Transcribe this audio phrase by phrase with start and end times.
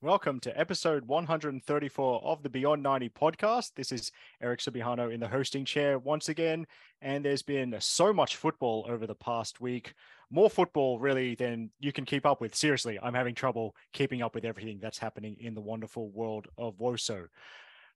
[0.00, 3.72] Welcome to episode 134 of the Beyond 90 podcast.
[3.74, 6.68] This is Eric Subihano in the hosting chair once again.
[7.02, 9.94] And there's been so much football over the past week.
[10.30, 12.54] More football, really, than you can keep up with.
[12.54, 16.78] Seriously, I'm having trouble keeping up with everything that's happening in the wonderful world of
[16.78, 17.26] WOSO.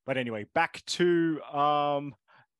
[0.04, 2.16] But anyway, back to um,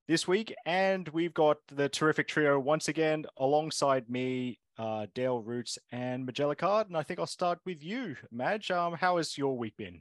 [0.09, 0.55] this week.
[0.67, 6.57] And we've got the terrific trio once again alongside me uh, Dale Roots and Magella
[6.57, 6.89] Card.
[6.89, 8.71] And I think I'll start with you, Madge.
[8.71, 10.01] Um, how has your week been?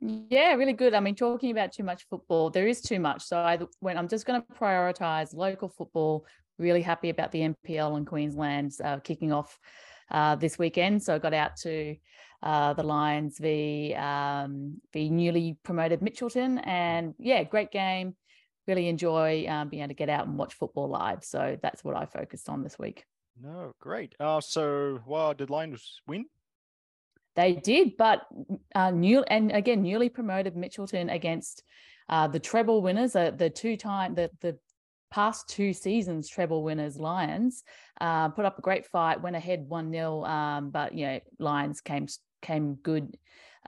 [0.00, 0.94] Yeah, really good.
[0.94, 3.22] I mean, talking about too much football, there is too much.
[3.22, 6.26] So I went, I'm just going to prioritize local football.
[6.58, 9.58] Really happy about the NPL and Queensland uh, kicking off
[10.10, 11.02] uh, this weekend.
[11.02, 11.96] So I got out to
[12.42, 18.14] uh, the Lions v um, the newly promoted Mitchelton, and yeah, great game.
[18.66, 21.24] Really enjoy um, being able to get out and watch football live.
[21.24, 23.04] So that's what I focused on this week.
[23.40, 24.14] No, great.
[24.18, 26.26] Uh, so, well, did Lions win?
[27.34, 28.22] They did, but
[28.74, 31.62] uh, new and again newly promoted Mitchelton against
[32.08, 34.58] uh, the treble winners, uh, the two time the the
[35.10, 37.62] past two seasons treble winners Lions,
[38.00, 41.82] uh, put up a great fight, went ahead one 0 um, but you know Lions
[41.82, 42.06] came
[42.40, 43.16] came good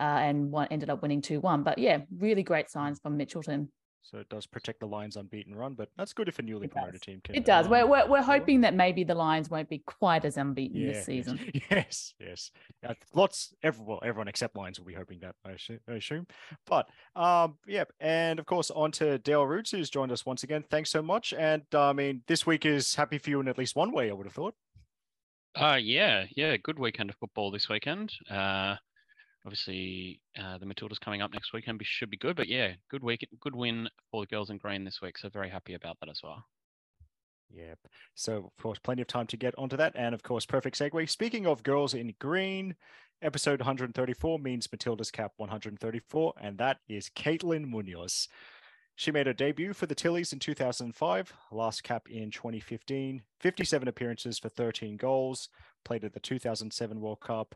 [0.00, 1.62] uh, and one, ended up winning two one.
[1.62, 3.68] But yeah, really great signs from Mitchelton.
[4.10, 7.02] So it does protect the Lions' unbeaten run, but that's good if a newly promoted
[7.02, 7.34] team can.
[7.34, 7.66] It does.
[7.66, 10.92] Um, we're, we're, we're hoping that maybe the Lions won't be quite as unbeaten yeah,
[10.92, 11.38] this season.
[11.70, 12.50] Yes, yes.
[12.86, 16.26] Uh, lots, everyone, everyone except Lions will be hoping that, I assume.
[16.66, 17.84] But, um, yeah.
[18.00, 20.64] And of course, on to Dale Roots, who's joined us once again.
[20.70, 21.34] Thanks so much.
[21.34, 24.08] And uh, I mean, this week is happy for you in at least one way,
[24.08, 24.54] I would have thought.
[25.54, 26.56] Uh, yeah, yeah.
[26.56, 28.12] Good weekend of football this weekend.
[28.30, 28.76] Uh,
[29.48, 32.36] obviously uh, the Matildas coming up next weekend should be good.
[32.36, 35.16] But yeah, good week, good win for the girls in green this week.
[35.16, 36.44] So very happy about that as well.
[37.50, 37.78] Yep.
[38.14, 41.08] So of course, plenty of time to get onto that, and of course, perfect segue.
[41.08, 42.76] Speaking of girls in green,
[43.22, 48.28] episode 134 means Matilda's cap 134, and that is Caitlin Munoz.
[48.96, 54.38] She made her debut for the Tillies in 2005, last cap in 2015, 57 appearances
[54.38, 55.48] for 13 goals,
[55.84, 57.54] played at the 2007 World Cup,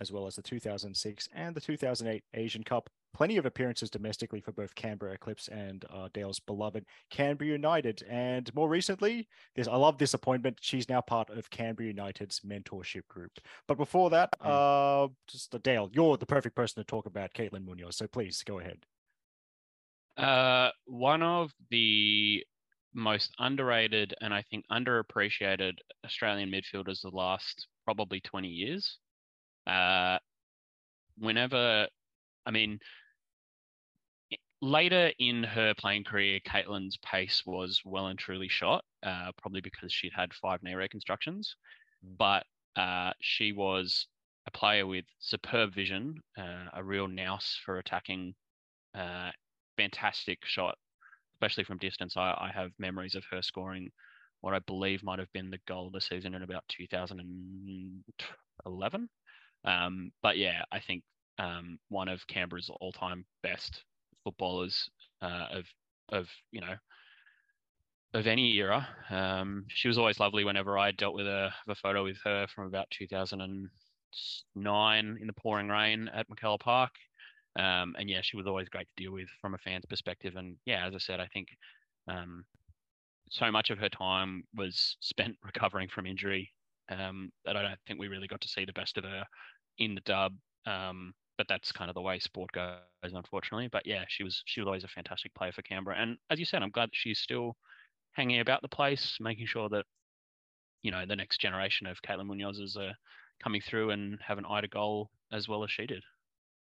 [0.00, 2.90] as well as the 2006 and the 2008 Asian Cup.
[3.14, 8.02] Plenty of appearances domestically for both Canberra Eclipse and uh, Dale's beloved Canberra United.
[8.08, 10.58] And more recently, this I love this appointment.
[10.60, 13.30] She's now part of Canberra United's mentorship group.
[13.68, 15.04] But before that, mm.
[15.04, 17.96] uh, just uh, Dale, you're the perfect person to talk about Caitlin Munoz.
[17.96, 18.78] So please go ahead.
[20.16, 22.44] Uh, one of the
[22.94, 28.98] most underrated and I think underappreciated Australian midfielders the last probably 20 years.
[29.66, 30.18] Uh,
[31.18, 31.88] whenever,
[32.46, 32.78] I mean,
[34.60, 39.92] later in her playing career, Caitlin's pace was well and truly shot, uh, probably because
[39.92, 41.56] she'd had five knee reconstructions.
[42.04, 42.16] Mm.
[42.18, 44.06] But uh, she was
[44.46, 48.34] a player with superb vision, uh, a real nous for attacking,
[48.94, 49.30] uh,
[49.76, 50.76] fantastic shot,
[51.34, 52.16] especially from distance.
[52.16, 53.90] I, I, have memories of her scoring
[54.40, 59.08] what I believe might have been the goal of the season in about 2011.
[59.64, 61.02] Um, but yeah, I think
[61.38, 63.84] um, one of Canberra's all-time best
[64.22, 64.90] footballers
[65.22, 65.64] uh, of
[66.10, 66.74] of you know
[68.14, 68.88] of any era.
[69.10, 72.66] Um, she was always lovely whenever I dealt with a, a photo with her from
[72.66, 76.92] about 2009 in the pouring rain at McKellar Park.
[77.58, 80.36] Um, and yeah, she was always great to deal with from a fan's perspective.
[80.36, 81.48] And yeah, as I said, I think
[82.08, 82.44] um,
[83.30, 86.52] so much of her time was spent recovering from injury
[86.90, 89.24] um, that I don't think we really got to see the best of her
[89.78, 90.34] in the dub.
[90.66, 93.68] Um, but that's kind of the way sport goes, unfortunately.
[93.70, 96.44] But yeah, she was she was always a fantastic player for Canberra, and as you
[96.44, 97.56] said, I'm glad that she's still
[98.12, 99.84] hanging about the place, making sure that
[100.82, 102.94] you know the next generation of Caitlin Munoz's are
[103.42, 106.02] coming through and have an eye to goal as well as she did.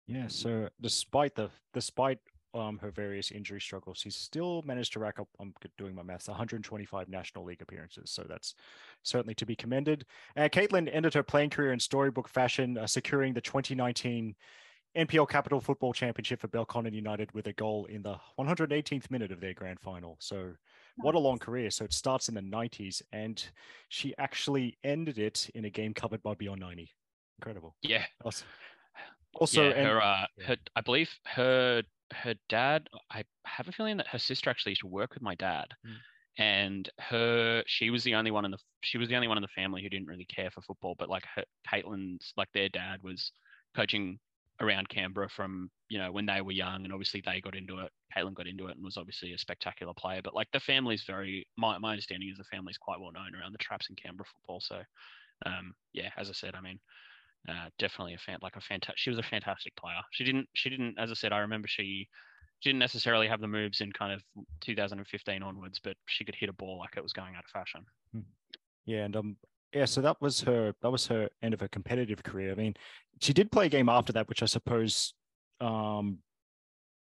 [0.07, 0.29] Yeah.
[0.29, 2.19] So despite the despite
[2.55, 6.29] um, her various injury struggles, she's still managed to rack up, I'm doing my maths,
[6.29, 8.11] 125 National League appearances.
[8.11, 8.55] So that's
[9.03, 10.05] certainly to be commended.
[10.37, 14.35] Uh, Caitlin ended her playing career in storybook fashion, uh, securing the 2019
[14.97, 19.41] NPL Capital Football Championship for Belconnen United with a goal in the 118th minute of
[19.41, 20.17] their grand final.
[20.21, 20.53] So
[20.97, 21.71] what a long career.
[21.71, 23.43] So it starts in the 90s, and
[23.89, 26.91] she actually ended it in a game covered by Beyond 90.
[27.39, 27.75] Incredible.
[27.83, 28.05] Yeah.
[28.23, 28.45] Also,
[29.35, 31.83] also yeah, her, uh, her, I believe her
[32.13, 35.35] her dad, I have a feeling that her sister actually used to work with my
[35.35, 35.67] dad.
[35.87, 35.97] Mm.
[36.39, 39.43] and her she was the only one in the she was the only one in
[39.43, 40.95] the family who didn't really care for football.
[40.99, 43.33] But like her, Caitlin's like their dad was
[43.77, 44.19] coaching
[44.61, 47.91] around Canberra from you know when they were young, and obviously they got into it.
[48.17, 50.21] Caitlin got into it and was obviously a spectacular player.
[50.23, 53.53] But like the family's very my my understanding is the family's quite well known around
[53.53, 54.61] the traps in Canberra football.
[54.61, 54.83] So
[55.47, 56.79] um, yeah, as I said, I mean.
[57.49, 58.99] Uh, definitely a fan, like a fantastic.
[58.99, 59.99] She was a fantastic player.
[60.13, 60.49] She didn't.
[60.55, 60.97] She didn't.
[60.99, 62.09] As I said, I remember she
[62.63, 64.23] didn't necessarily have the moves in kind of
[64.61, 67.85] 2015 onwards, but she could hit a ball like it was going out of fashion.
[68.13, 68.21] Hmm.
[68.87, 69.37] Yeah, and um,
[69.73, 70.75] yeah, so that was her.
[70.83, 72.53] That was her end of her competitive career.
[72.53, 72.75] I mean,
[73.21, 75.15] she did play a game after that, which I suppose
[75.61, 76.19] um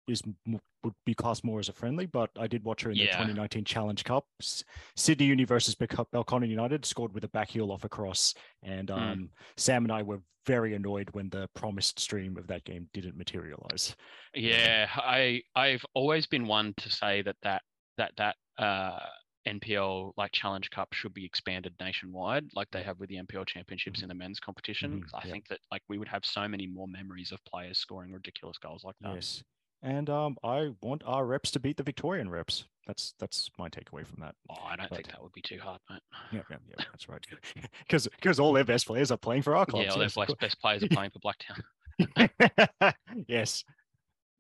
[0.08, 0.22] is
[0.84, 3.06] would be classed more as a friendly, but I did watch her in yeah.
[3.06, 4.26] the 2019 Challenge Cup.
[4.96, 8.34] Sydney Uni versus Belconnen United scored with a back heel off a cross,
[8.64, 8.96] and hmm.
[8.96, 9.30] um, mm.
[9.58, 13.96] Sam and I were very annoyed when the promised stream of that game didn't materialize.
[14.34, 17.62] Yeah, I I've always been one to say that that
[17.98, 19.00] that that uh,
[19.48, 24.00] NPL like Challenge Cup should be expanded nationwide, like they have with the NPL Championships
[24.00, 24.06] mm-hmm.
[24.06, 25.02] in the men's competition.
[25.02, 25.16] Mm-hmm.
[25.16, 25.32] I yeah.
[25.32, 28.84] think that like we would have so many more memories of players scoring ridiculous goals
[28.84, 29.16] like that.
[29.16, 29.44] Yes,
[29.82, 32.66] and um, I want our reps to beat the Victorian reps.
[32.88, 34.36] That's that's my takeaway from that.
[34.50, 36.02] Oh, I don't but, think that would be too hard, mate.
[36.32, 37.26] Yeah, yeah, yeah that's right.
[37.80, 39.84] Because because all their best players are playing for our club.
[39.84, 40.16] Yeah, all yes.
[40.16, 42.94] their best, best players are playing for Blacktown.
[43.28, 43.64] yes.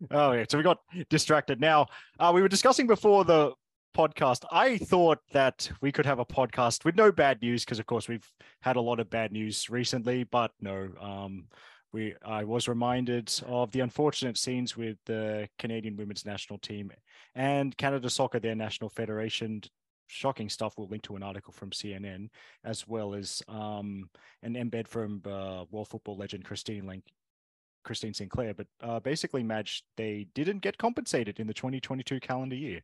[0.09, 0.45] Oh yeah.
[0.49, 0.79] So we got
[1.09, 1.59] distracted.
[1.59, 1.87] Now
[2.19, 3.53] uh, we were discussing before the
[3.95, 4.45] podcast.
[4.51, 8.07] I thought that we could have a podcast with no bad news because, of course,
[8.07, 8.27] we've
[8.61, 10.23] had a lot of bad news recently.
[10.23, 11.45] But no, um,
[11.93, 16.91] we I was reminded of the unfortunate scenes with the Canadian women's national team
[17.35, 19.61] and Canada Soccer, their national federation.
[20.07, 20.73] Shocking stuff.
[20.77, 22.29] We'll link to an article from CNN
[22.65, 24.09] as well as um,
[24.43, 27.05] an embed from uh, World Football legend Christine Link,
[27.85, 28.53] Christine Sinclair.
[28.53, 32.81] But uh, basically, Madge, they didn't get compensated in the 2022 calendar year.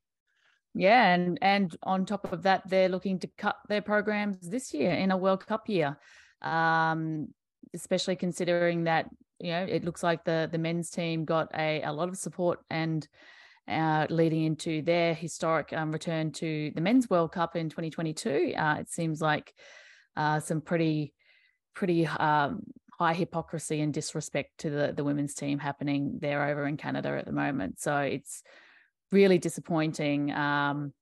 [0.73, 4.91] Yeah, and and on top of that, they're looking to cut their programs this year
[4.91, 5.97] in a World Cup year.
[6.41, 7.33] Um,
[7.73, 9.09] especially considering that
[9.39, 12.59] you know it looks like the the men's team got a, a lot of support
[12.69, 13.07] and
[13.67, 18.53] uh, leading into their historic um, return to the men's World Cup in 2022.
[18.57, 19.53] Uh, it seems like
[20.15, 21.13] uh, some pretty
[21.75, 22.63] pretty um,
[22.97, 27.25] high hypocrisy and disrespect to the the women's team happening there over in Canada at
[27.25, 27.79] the moment.
[27.79, 28.41] So it's
[29.11, 30.31] really disappointing.
[30.31, 30.93] Um,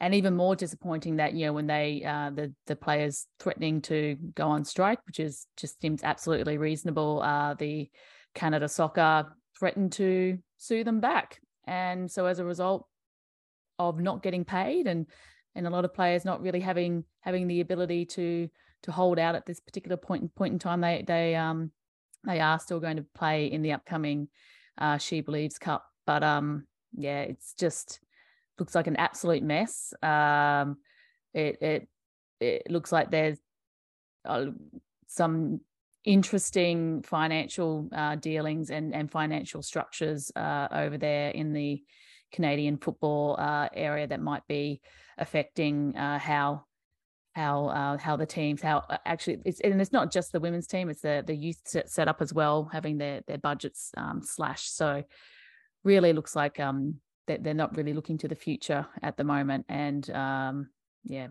[0.00, 4.16] and even more disappointing that you know when they uh, the the players threatening to
[4.34, 7.22] go on strike, which is just seems absolutely reasonable.
[7.22, 7.90] Uh, the
[8.34, 9.26] Canada Soccer
[9.58, 12.86] threatened to sue them back, and so as a result
[13.78, 15.06] of not getting paid and
[15.54, 18.48] and a lot of players not really having having the ability to
[18.84, 21.72] to hold out at this particular point point in time, they they um
[22.24, 24.28] they are still going to play in the upcoming
[24.76, 26.66] uh, She Believes Cup, but um
[26.96, 28.00] yeah, it's just
[28.58, 29.94] looks like an absolute mess.
[30.02, 30.78] Um,
[31.34, 31.88] it it
[32.40, 33.38] it looks like there's
[34.24, 34.46] uh,
[35.06, 35.60] some
[36.04, 41.82] interesting financial uh, dealings and and financial structures uh, over there in the
[42.32, 44.80] Canadian football uh, area that might be
[45.18, 46.64] affecting uh, how
[47.34, 50.88] how uh, how the teams how actually it's and it's not just the women's team
[50.88, 55.02] it's the the youth set, up as well having their their budgets um, slashed so
[55.84, 56.96] really looks like um
[57.28, 59.64] that they're not really looking to the future at the moment.
[59.68, 60.68] And um,
[61.04, 61.28] yeah,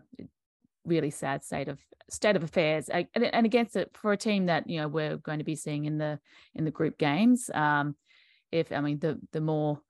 [0.85, 1.79] really sad state of
[2.09, 2.89] state of affairs.
[2.89, 5.85] And, and against it for a team that you know we're going to be seeing
[5.85, 6.19] in the
[6.55, 7.49] in the group games.
[7.53, 7.95] Um,
[8.51, 9.81] if I mean the the more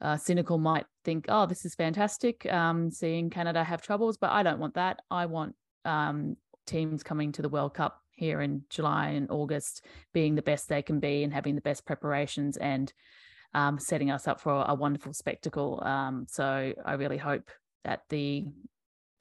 [0.00, 4.42] uh, cynical might think, oh, this is fantastic, um, seeing Canada have troubles, but I
[4.42, 5.00] don't want that.
[5.10, 5.54] I want
[5.86, 10.68] um, teams coming to the World Cup here in July and August being the best
[10.68, 12.92] they can be and having the best preparations and
[13.56, 15.82] um, setting us up for a wonderful spectacle.
[15.82, 17.50] Um, so I really hope
[17.84, 18.44] that the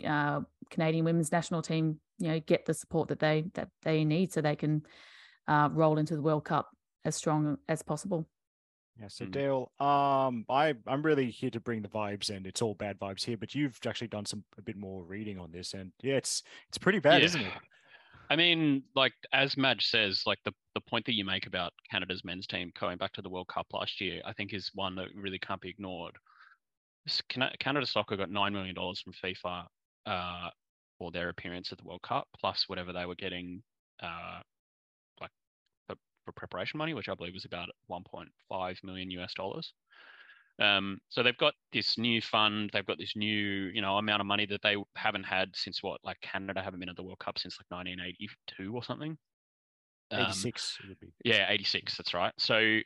[0.06, 4.34] uh, Canadian women's national team, you know, get the support that they that they need
[4.34, 4.84] so they can
[5.48, 6.68] uh, roll into the World Cup
[7.06, 8.28] as strong as possible.
[9.00, 9.32] Yeah, so mm.
[9.32, 13.24] Dale, um, I I'm really here to bring the vibes, and it's all bad vibes
[13.24, 13.38] here.
[13.38, 16.78] But you've actually done some a bit more reading on this, and yeah, it's it's
[16.78, 17.26] pretty bad, yeah.
[17.26, 17.54] isn't it?
[18.30, 22.24] I mean, like as Madge says, like the, the point that you make about Canada's
[22.24, 25.08] men's team going back to the World Cup last year, I think is one that
[25.16, 26.16] really can't be ignored.
[27.60, 29.66] Canada Soccer got nine million dollars from FIFA
[30.08, 30.50] uh,
[30.98, 33.62] for their appearance at the World Cup, plus whatever they were getting,
[34.02, 34.40] uh,
[35.22, 35.30] like
[35.88, 39.72] for, for preparation money, which I believe was about 1.5 million US dollars.
[40.60, 44.28] Um, so they've got this new fund, they've got this new, you know, amount of
[44.28, 47.38] money that they haven't had since what, like Canada haven't been at the World Cup
[47.38, 49.18] since like 1982 or something.
[50.12, 50.78] Um, 86
[51.24, 51.98] Yeah, 86.
[51.98, 52.34] That's right.
[52.38, 52.80] So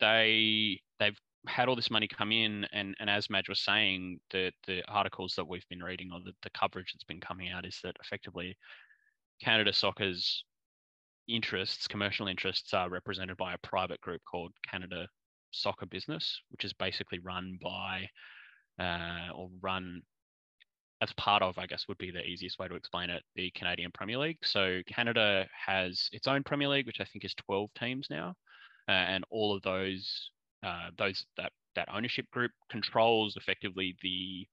[0.00, 4.52] they they've had all this money come in, and and as Madge was saying, the
[4.66, 7.78] the articles that we've been reading or the, the coverage that's been coming out is
[7.84, 8.56] that effectively
[9.42, 10.44] Canada Soccer's
[11.28, 15.06] interests, commercial interests, are represented by a private group called Canada
[15.50, 18.08] Soccer Business, which is basically run by
[18.78, 20.02] uh, or run
[21.02, 23.90] as part of, I guess, would be the easiest way to explain it, the Canadian
[23.92, 24.38] Premier League.
[24.42, 28.34] So Canada has its own Premier League, which I think is 12 teams now,
[28.88, 30.30] uh, and all of those
[30.62, 34.46] uh, those that that ownership group controls effectively the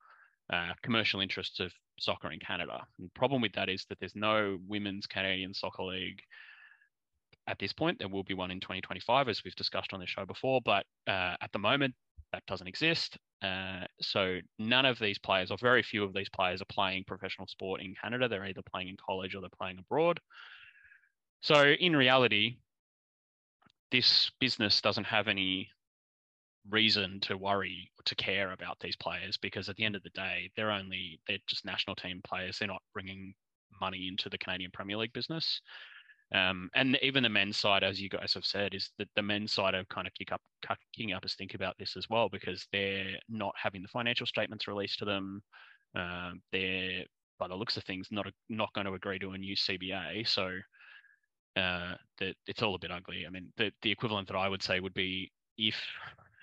[0.54, 2.82] uh, commercial interests of soccer in Canada.
[2.98, 6.22] And the problem with that is that there's no women's Canadian Soccer League
[7.48, 8.00] at this point.
[8.00, 11.36] There will be one in 2025, as we've discussed on the show before, but uh,
[11.42, 11.94] at the moment,
[12.32, 13.18] that doesn't exist.
[13.42, 17.48] Uh, so none of these players, or very few of these players, are playing professional
[17.48, 18.28] sport in Canada.
[18.28, 20.20] They're either playing in college or they're playing abroad.
[21.42, 22.58] So in reality,
[23.92, 25.70] this business doesn't have any
[26.70, 30.50] reason to worry to care about these players because at the end of the day
[30.56, 33.34] they're only they're just national team players they're not bringing
[33.82, 35.60] money into the Canadian Premier League business
[36.34, 39.52] um, and even the men's side, as you guys have said, is that the men's
[39.52, 40.42] side are kind of kick up,
[40.96, 44.68] kicking up a stink about this as well because they're not having the financial statements
[44.68, 45.44] released to them.
[45.96, 47.04] Um, they're,
[47.38, 50.28] by the looks of things, not a, not going to agree to a new CBA.
[50.28, 50.50] So
[51.56, 53.26] uh, that it's all a bit ugly.
[53.28, 55.76] I mean, the the equivalent that I would say would be if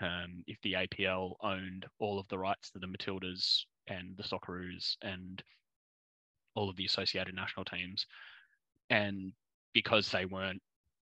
[0.00, 4.96] um, if the APL owned all of the rights to the Matildas and the Socceroos
[5.02, 5.42] and
[6.54, 8.06] all of the associated national teams,
[8.88, 9.32] and
[9.72, 10.62] because they weren't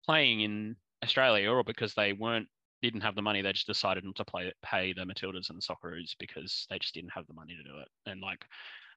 [0.05, 2.47] playing in Australia or because they weren't
[2.81, 5.61] didn't have the money, they just decided not to play pay the Matildas and the
[5.61, 7.87] Socceroos because they just didn't have the money to do it.
[8.05, 8.45] And like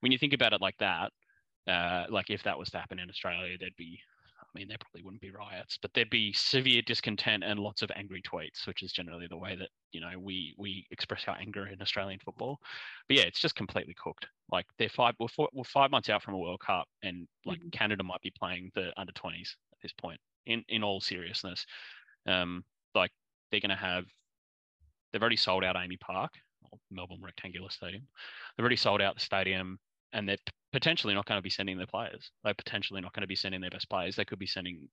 [0.01, 1.13] when you think about it like that,
[1.69, 4.01] uh, like if that was to happen in Australia, there'd be
[4.57, 7.91] I mean, there probably wouldn't be riots, but there'd be severe discontent and lots of
[7.95, 11.67] angry tweets, which is generally the way that you know we we express our anger
[11.67, 12.59] in Australian football.
[13.07, 14.27] But yeah, it's just completely cooked.
[14.51, 17.59] Like they're five we're, four, we're five months out from a World Cup, and like
[17.59, 17.69] mm-hmm.
[17.69, 20.19] Canada might be playing the under twenties at this point.
[20.47, 21.67] In in all seriousness,
[22.27, 23.11] um, like
[23.51, 24.05] they're going to have
[25.13, 26.33] they've already sold out AAMI Park,
[26.91, 28.07] Melbourne Rectangular Stadium.
[28.57, 29.79] They've already sold out the stadium
[30.15, 30.39] and they're
[30.73, 32.31] potentially not going to be sending their players.
[32.45, 34.17] They're potentially not going to be sending their best players.
[34.17, 34.89] They could be sending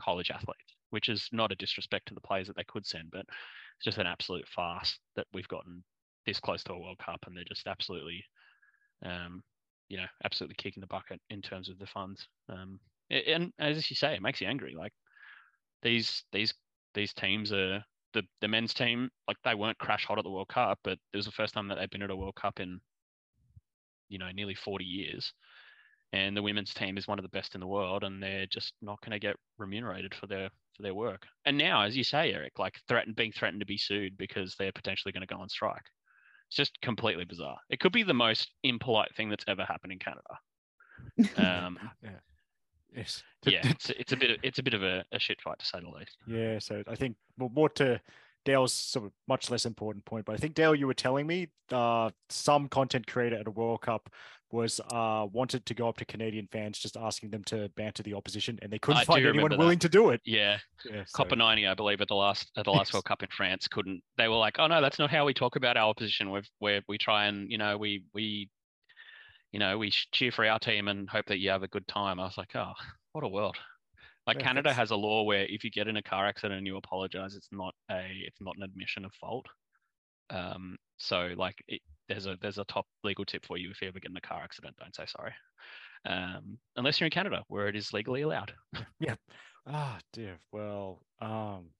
[0.00, 3.20] college athletes, which is not a disrespect to the players that they could send, but
[3.20, 5.82] it's just an absolute farce that we've gotten
[6.26, 8.24] this close to a World Cup and they're just absolutely,
[9.04, 9.42] um,
[9.88, 12.26] you know, absolutely kicking the bucket in terms of the funds.
[12.48, 14.74] Um, and as you say, it makes you angry.
[14.76, 14.92] Like
[15.82, 16.54] these these
[16.94, 19.10] these teams are the the men's team.
[19.28, 21.68] Like they weren't crash hot at the World Cup, but it was the first time
[21.68, 22.80] that they've been at a World Cup in
[24.08, 25.32] you know nearly 40 years
[26.14, 28.72] and the women's team is one of the best in the world and they're just
[28.80, 31.26] not going to get remunerated for their for their work.
[31.44, 34.72] And now as you say eric like threatened being threatened to be sued because they're
[34.72, 35.84] potentially going to go on strike.
[36.48, 37.56] It's just completely bizarre.
[37.68, 40.22] It could be the most impolite thing that's ever happened in canada.
[41.36, 42.10] Um, yeah.
[42.96, 43.22] Yes.
[43.44, 45.66] yeah it's, it's a bit of, it's a bit of a, a shit fight to
[45.66, 46.16] say the least.
[46.26, 48.00] Yeah so i think well, more to
[48.44, 51.48] Dale's sort of much less important point, but I think Dale, you were telling me
[51.70, 54.10] uh, some content creator at a World Cup
[54.52, 58.14] was uh, wanted to go up to Canadian fans just asking them to banter the
[58.14, 60.20] opposition, and they couldn't I find anyone willing to do it.
[60.24, 61.24] Yeah, yeah so.
[61.24, 62.92] Copa I believe, at the last at the last.
[62.92, 64.02] World Cup in France, couldn't.
[64.16, 66.30] They were like, "Oh no, that's not how we talk about our opposition.
[66.30, 68.48] We've, where we try and you know we we
[69.52, 72.20] you know we cheer for our team and hope that you have a good time."
[72.20, 72.72] I was like, "Oh,
[73.12, 73.56] what a world."
[74.26, 76.66] Like yeah, Canada has a law where if you get in a car accident and
[76.66, 79.46] you apologize, it's not a it's not an admission of fault.
[80.30, 83.88] Um, so like it, there's a there's a top legal tip for you if you
[83.88, 85.32] ever get in a car accident, don't say sorry.
[86.06, 88.52] Um, unless you're in Canada where it is legally allowed.
[89.00, 89.16] yeah.
[89.66, 90.38] Ah, oh, dear.
[90.52, 91.70] Well, um,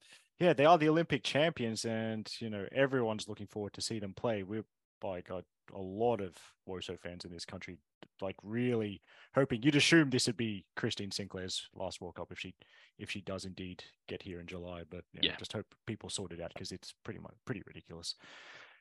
[0.41, 4.15] yeah, they are the Olympic champions, and you know everyone's looking forward to see them
[4.15, 4.43] play.
[4.43, 4.65] We're
[5.01, 6.35] by God, a lot of
[6.69, 7.79] WOSO fans in this country
[8.21, 9.01] like really
[9.35, 12.55] hoping you'd assume this would be Christine Sinclair's last World Cup if she
[12.99, 14.83] if she does indeed get here in July.
[14.89, 17.63] But you know, yeah, just hope people sort it out because it's pretty much pretty
[17.67, 18.15] ridiculous.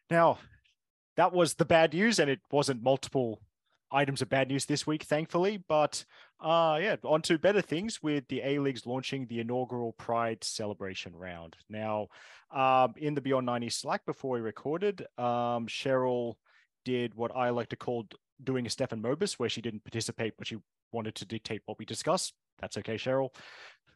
[0.09, 0.39] Now,
[1.17, 3.41] that was the bad news, and it wasn't multiple
[3.91, 5.63] items of bad news this week, thankfully.
[5.67, 6.03] But
[6.41, 11.15] uh yeah, on to better things with the A Leagues launching the inaugural Pride celebration
[11.15, 11.55] round.
[11.69, 12.07] Now,
[12.51, 16.35] um, in the Beyond 90 Slack before we recorded, um, Cheryl
[16.83, 18.07] did what I like to call
[18.43, 20.57] doing a Stefan Mobus where she didn't participate, but she
[20.91, 22.33] wanted to dictate what we discuss.
[22.59, 23.33] That's okay, Cheryl.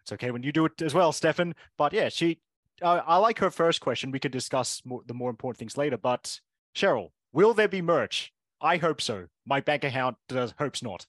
[0.01, 1.56] It's okay when you do it as well, Stefan.
[1.77, 2.39] But yeah, she.
[2.82, 4.12] Uh, I like her first question.
[4.12, 5.98] We could discuss more, the more important things later.
[5.98, 6.39] But
[6.75, 8.32] Cheryl, will there be merch?
[8.62, 9.27] I hope so.
[9.46, 11.06] My bank account does, hopes not.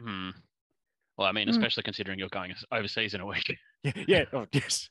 [0.00, 0.30] Hmm.
[1.16, 1.52] Well, I mean, hmm.
[1.52, 1.86] especially mm.
[1.86, 3.56] considering you're going overseas in a week.
[3.84, 3.92] Yeah.
[4.08, 4.24] yeah.
[4.32, 4.90] Oh, yes.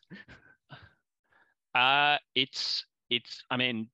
[1.74, 3.44] Uh, it's it's.
[3.52, 3.90] I mean,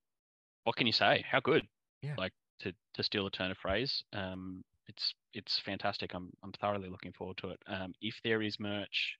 [0.63, 1.23] what can you say?
[1.29, 1.67] How good?
[2.01, 2.15] Yeah.
[2.17, 4.03] Like to to steal a turn of phrase.
[4.13, 6.13] Um, it's it's fantastic.
[6.13, 7.59] I'm I'm thoroughly looking forward to it.
[7.67, 9.15] Um, if there is merch,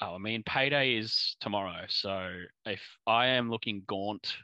[0.00, 1.84] oh, I mean, payday is tomorrow.
[1.88, 2.30] So
[2.66, 4.34] if I am looking gaunt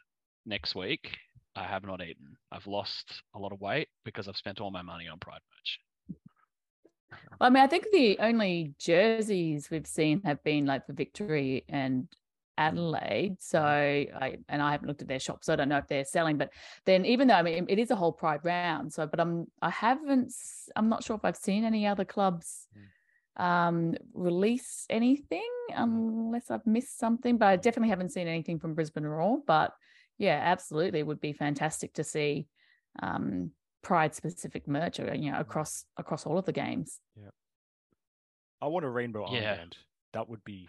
[0.44, 1.16] next week,
[1.54, 2.36] I have not eaten.
[2.52, 5.80] I've lost a lot of weight because I've spent all my money on Pride merch.
[7.40, 12.08] I mean, I think the only jerseys we've seen have been like the Victory and
[12.58, 13.36] Adelaide.
[13.40, 16.04] So I and I haven't looked at their shop, so I don't know if they're
[16.04, 16.38] selling.
[16.38, 16.52] But
[16.84, 19.70] then even though I mean it is a whole Pride round, so but I'm I
[19.70, 20.32] haven't
[20.74, 22.66] I'm not sure if I've seen any other clubs
[23.38, 27.36] um release anything unless I've missed something.
[27.38, 29.40] But I definitely haven't seen anything from Brisbane Roar.
[29.46, 29.74] But
[30.18, 32.46] yeah, absolutely, it would be fantastic to see
[33.02, 33.50] um
[33.82, 36.98] Pride specific merch, uh, you know, across across all of the games.
[37.14, 37.28] Yeah,
[38.60, 39.58] I want a rainbow Yeah.
[39.58, 39.74] armband.
[40.12, 40.68] That would be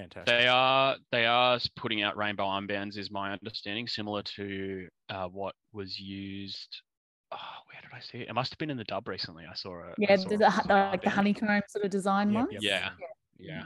[0.00, 0.26] fantastic.
[0.26, 5.54] They are they are putting out rainbow armbands, is my understanding, similar to uh, what
[5.72, 6.82] was used.
[7.32, 8.28] Oh, where did I see it?
[8.28, 9.44] It must have been in the dub recently.
[9.50, 9.94] I saw it.
[9.98, 12.48] Yeah, saw there's a- a, saw like the honeycomb sort of design Yep, ones.
[12.52, 12.62] yep.
[12.62, 12.90] Yeah,
[13.38, 13.62] yeah.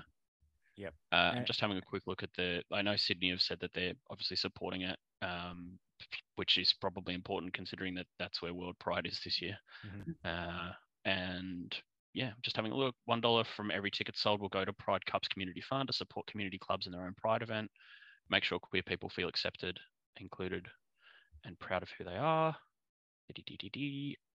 [0.77, 0.95] Yep.
[1.13, 2.63] Uh, I'm just having a quick look at the.
[2.73, 5.79] I know Sydney have said that they're obviously supporting it, um,
[6.35, 9.57] which is probably important considering that that's where World Pride is this year.
[9.87, 10.15] Mhm.
[10.25, 10.73] Uh,
[11.05, 11.75] and
[12.15, 12.95] yeah, just having a look.
[13.05, 16.27] One dollar from every ticket sold will go to Pride Cups Community Fund to support
[16.27, 17.71] community clubs in their own Pride event.
[18.31, 19.79] Make sure queer people feel accepted,
[20.19, 20.67] included,
[21.45, 22.57] and proud of who they are.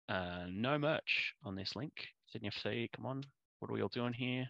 [0.08, 1.92] Uh, no merch on this link.
[2.26, 3.22] Sydney FC, come on.
[3.60, 4.46] What are we all doing here?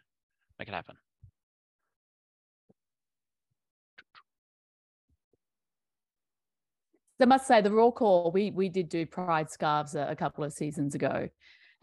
[0.59, 0.97] Make it happen.
[7.21, 10.45] I must say the Roar Corps we we did do pride scarves a, a couple
[10.45, 11.29] of seasons ago,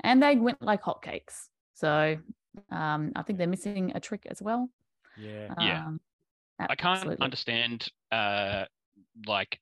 [0.02, 1.48] and they went like hotcakes.
[1.74, 2.18] So
[2.72, 4.70] um, I think they're missing a trick as well.
[5.18, 5.54] Yeah.
[5.60, 5.86] Yeah.
[5.86, 6.02] Um,
[6.60, 7.26] I can't absolutely.
[7.26, 8.66] understand uh
[9.28, 9.60] like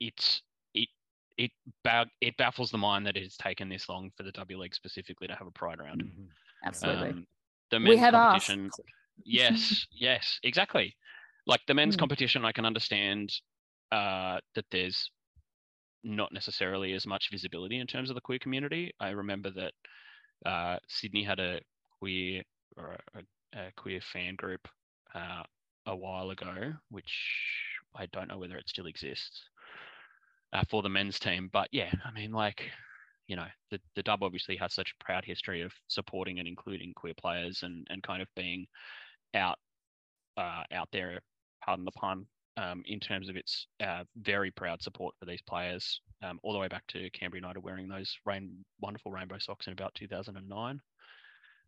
[0.00, 0.42] it's
[0.74, 0.88] it
[1.36, 1.50] it
[1.82, 4.74] ba- it baffles the mind that it has taken this long for the W League
[4.74, 6.02] specifically to have a pride round.
[6.02, 6.28] Mhm.
[6.64, 7.10] Absolutely.
[7.10, 7.26] Um,
[7.70, 8.48] the we men's have asked.
[8.48, 8.70] competition,
[9.24, 10.94] yes, yes, exactly.
[11.46, 11.98] Like the men's Mm.
[11.98, 13.32] competition, I can understand
[13.92, 15.10] uh, that there's
[16.04, 18.92] not necessarily as much visibility in terms of the queer community.
[19.00, 19.72] I remember that
[20.46, 21.60] uh, Sydney had a
[21.98, 22.42] queer
[22.76, 24.68] or a, a queer fan group
[25.14, 25.42] uh,
[25.86, 27.12] a while ago, which
[27.96, 29.42] I don't know whether it still exists
[30.52, 31.50] uh, for the men's team.
[31.52, 32.70] But yeah, I mean, like
[33.26, 36.92] you know, the, the dub obviously has such a proud history of supporting and including
[36.94, 38.66] queer players and, and kind of being
[39.34, 39.58] out
[40.36, 41.20] uh, out there,
[41.64, 46.00] pardon the pun, um, in terms of its uh, very proud support for these players,
[46.22, 49.72] um, all the way back to Canberra United wearing those rain, wonderful rainbow socks in
[49.72, 50.80] about 2009.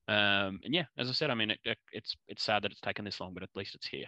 [0.09, 2.81] Um, and yeah, as I said, I mean, it, it, it's it's sad that it's
[2.81, 4.07] taken this long, but at least it's here.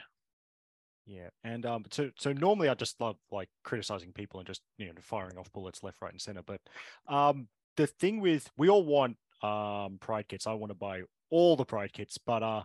[1.07, 4.87] Yeah, and um, so so normally I just love like criticizing people and just you
[4.87, 6.43] know firing off bullets left, right, and center.
[6.47, 6.61] But
[7.09, 10.47] um, the thing with we all want um pride kits.
[10.47, 12.62] I want to buy all the pride kits, but uh,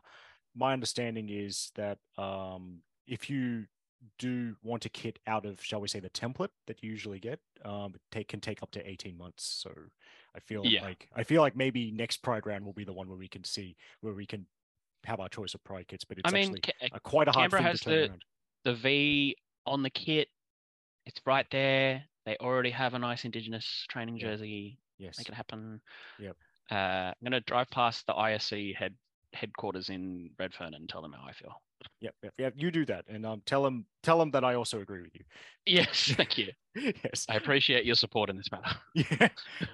[0.55, 3.65] my understanding is that um, if you
[4.19, 7.39] do want a kit out of, shall we say, the template that you usually get,
[7.65, 9.43] um, it take, can take up to eighteen months.
[9.45, 9.71] So
[10.35, 10.83] I feel Yeah.
[10.83, 13.43] like I feel like maybe next pride round will be the one where we can
[13.43, 14.45] see where we can
[15.05, 16.03] have our choice of pride kits.
[16.05, 17.93] But it's I mean, actually Ca- a, quite a hard Canberra thing has to turn
[18.01, 18.23] the- around.
[18.65, 19.35] the V
[19.65, 20.29] on the kit,
[21.05, 22.03] it's right there.
[22.25, 24.77] They already have a nice Indigenous training jersey.
[24.97, 25.17] Yes.
[25.17, 25.81] Make it happen.
[26.19, 26.37] Yep.
[26.71, 28.95] Uh, I'm gonna drive past the ISC head
[29.33, 31.53] headquarters in Redfern and tell them how I feel.
[32.01, 32.53] Yep, yep, yep.
[32.55, 35.23] You do that, and um, tell them tell them that I also agree with you.
[35.65, 36.51] Yes, thank you.
[36.75, 37.25] yes.
[37.29, 38.75] I appreciate your support in this matter.
[38.93, 39.29] Yeah.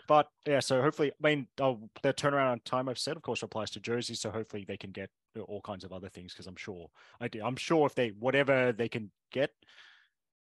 [0.08, 3.44] But yeah, so hopefully, I mean, uh, their turnaround on time, I've said, of course,
[3.44, 4.20] applies to jerseys.
[4.20, 5.10] So hopefully, they can get
[5.48, 6.88] all kinds of other things because I'm sure
[7.20, 7.42] I do.
[7.44, 9.52] I'm sure if they whatever they can get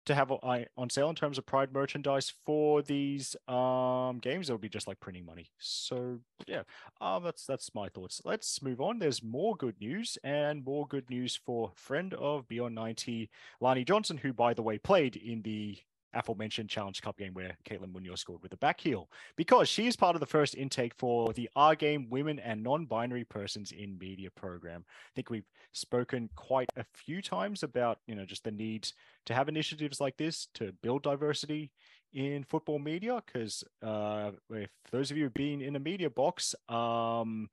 [0.07, 4.69] to have on sale in terms of Pride merchandise for these um games, it'll be
[4.69, 5.51] just like printing money.
[5.59, 6.63] So yeah,
[7.01, 8.23] um, that's that's my thoughts.
[8.25, 8.99] Let's move on.
[8.99, 14.17] There's more good news and more good news for friend of Beyond 90, Lani Johnson,
[14.17, 15.79] who by the way played in the
[16.17, 19.97] aforementioned Challenge Cup game where Caitlin Munoz scored with a back heel because she is
[19.97, 24.31] part of the first intake for the R Game Women and Non-Binary Persons in Media
[24.31, 24.85] program.
[24.89, 28.89] I think we've spoken quite a few times about you know just the need
[29.27, 31.71] to have initiatives like this to build diversity
[32.13, 36.55] in football media because uh, if those of you who've been in a media box,
[36.69, 37.49] um,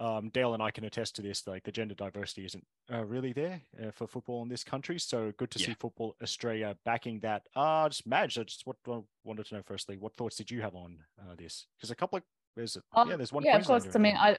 [0.00, 1.46] um, Dale and I can attest to this.
[1.46, 4.98] Like the gender diversity isn't uh, really there uh, for football in this country.
[4.98, 5.66] So good to Yeah.
[5.66, 7.42] see Football Australia backing that.
[7.54, 10.62] Uh, just Madge, I just what I wanted to know firstly, what thoughts did you
[10.62, 11.66] have on uh, this?
[11.76, 12.22] Because a couple of
[12.56, 13.44] there's Um, yeah, there's one.
[13.44, 13.86] yeah, of course.
[13.94, 14.22] I mean, there.
[14.22, 14.36] I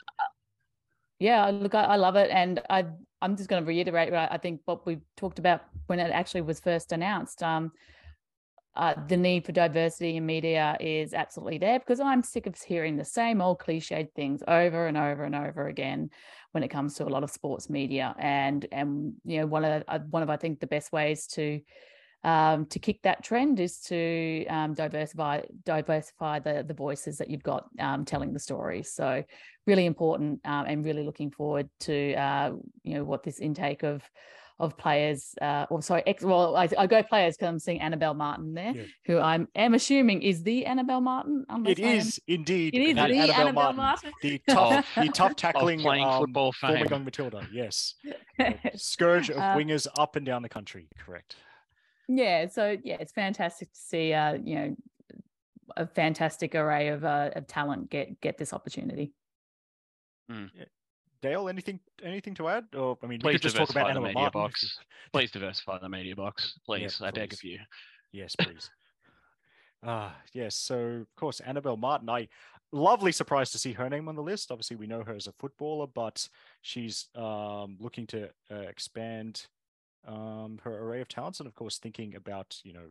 [1.20, 2.86] Yeah, look, I, I love it, and I
[3.22, 4.12] I'm just going to reiterate.
[4.12, 7.44] Right, I think what we talked about when it actually was first announced.
[7.44, 7.72] Um,
[8.76, 12.98] uh, the need for diversity in media is absolutely there because I'm sick of hearing
[12.98, 16.10] the same old cliched things over and over and over again
[16.52, 18.14] when it comes to a lot of sports media.
[18.20, 21.62] And and you know one of uh, one of I think the best ways to
[22.26, 27.44] um, to kick that trend is to um, diversify diversify the the voices that you've
[27.44, 28.84] got um, telling the story.
[28.84, 29.24] So
[29.66, 32.52] really important um, and really looking forward to uh,
[32.84, 34.04] you know what this intake of
[34.60, 38.14] of players, uh, or sorry, ex, well, I, I go players because I'm seeing Annabelle
[38.14, 38.84] Martin there, yeah.
[39.06, 41.46] who I'm am assuming is the Annabelle Martin.
[41.66, 42.74] It is indeed.
[42.74, 43.78] It is the Annabelle, Annabelle Martin.
[43.78, 44.12] Martin.
[44.22, 46.88] The tough, the tough tackling playing um, football former fame.
[46.90, 47.48] young Matilda.
[47.52, 47.96] Yes,
[48.76, 50.88] scourge of Uh, wingers up and down the country.
[50.98, 51.36] Correct.
[52.08, 54.14] Yeah, so yeah, it's fantastic to see.
[54.14, 54.76] Uh, you know,
[55.76, 59.14] a fantastic array of uh, of talent get get this opportunity.
[61.26, 62.66] Dale, anything anything to add?
[62.78, 64.42] Or I mean, we could just talk about media Martin.
[64.42, 64.78] box.
[65.12, 67.02] Please diversify the media box, please.
[67.02, 67.60] I beg of you.
[68.12, 68.70] Yes, please.
[69.88, 70.56] Ah, yes.
[70.56, 72.10] So, of course, Annabelle Martin.
[72.10, 72.28] I
[72.72, 74.50] lovely surprised to see her name on the list.
[74.50, 76.28] Obviously, we know her as a footballer, but
[76.64, 79.46] she's um, looking to uh, expand
[80.08, 82.88] um, her array of talents, and of course, thinking about you know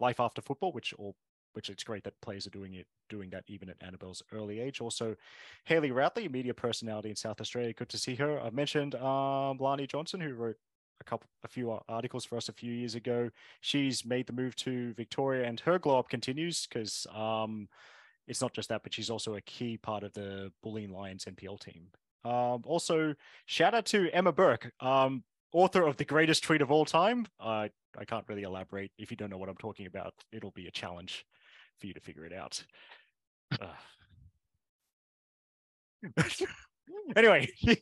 [0.00, 1.14] life after football, which all
[1.56, 4.82] which it's great that players are doing it, doing that even at Annabelle's early age.
[4.82, 5.16] Also,
[5.64, 7.72] Haley Routley, a media personality in South Australia.
[7.72, 8.38] Good to see her.
[8.38, 10.56] I've mentioned um, Lani Johnson, who wrote
[11.00, 13.30] a couple, a few articles for us a few years ago.
[13.62, 17.68] She's made the move to Victoria, and her glow up continues because um,
[18.28, 21.58] it's not just that, but she's also a key part of the Bulleen Lions NPL
[21.58, 21.86] team.
[22.22, 23.14] Um, also,
[23.46, 27.26] shout out to Emma Burke, um, author of the greatest tweet of all time.
[27.40, 28.90] Uh, I can't really elaborate.
[28.98, 31.24] If you don't know what I'm talking about, it'll be a challenge
[31.78, 32.62] for you to figure it out.
[37.14, 37.48] Anyway,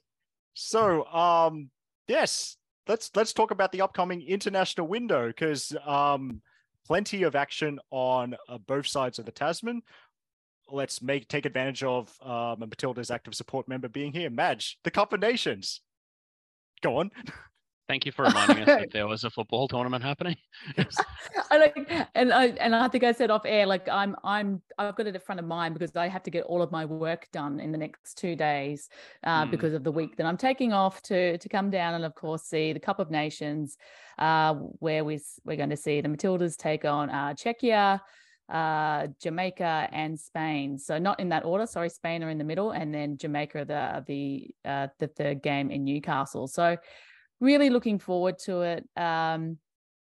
[0.54, 1.70] so um,
[2.08, 2.56] yes,
[2.88, 6.42] let's let's talk about the upcoming international window because um,
[6.86, 9.82] plenty of action on uh, both sides of the Tasman.
[10.70, 15.12] Let's make take advantage of um, Matilda's active support member being here, Madge, the Cup
[15.12, 15.80] of Nations.
[16.82, 17.10] Go on.
[17.86, 20.36] Thank you for reminding us that there was a football tournament happening.
[21.50, 24.96] I like, and I and I think I said off air, like I'm I'm I've
[24.96, 27.28] got it in front of mine because I have to get all of my work
[27.32, 28.88] done in the next two days
[29.24, 29.50] uh, Mm.
[29.50, 32.44] because of the week that I'm taking off to to come down and of course
[32.44, 33.76] see the Cup of Nations,
[34.18, 38.00] uh, where we we're going to see the Matildas take on uh, Czechia,
[38.48, 40.78] uh, Jamaica, and Spain.
[40.78, 41.66] So not in that order.
[41.66, 45.70] Sorry, Spain are in the middle, and then Jamaica the the uh, the third game
[45.70, 46.46] in Newcastle.
[46.48, 46.78] So
[47.40, 48.88] really looking forward to it.
[48.96, 49.58] Um,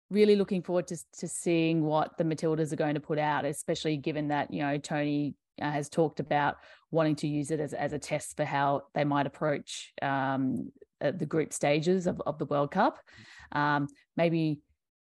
[0.10, 3.98] really looking forward to to seeing what the Matildas are going to put out, especially
[3.98, 6.58] given that you know Tony uh, has talked about
[6.92, 11.26] wanting to use it as as a test for how they might approach um, the
[11.26, 13.00] group stages of, of the World Cup.
[13.52, 13.88] Um,
[14.18, 14.62] maybe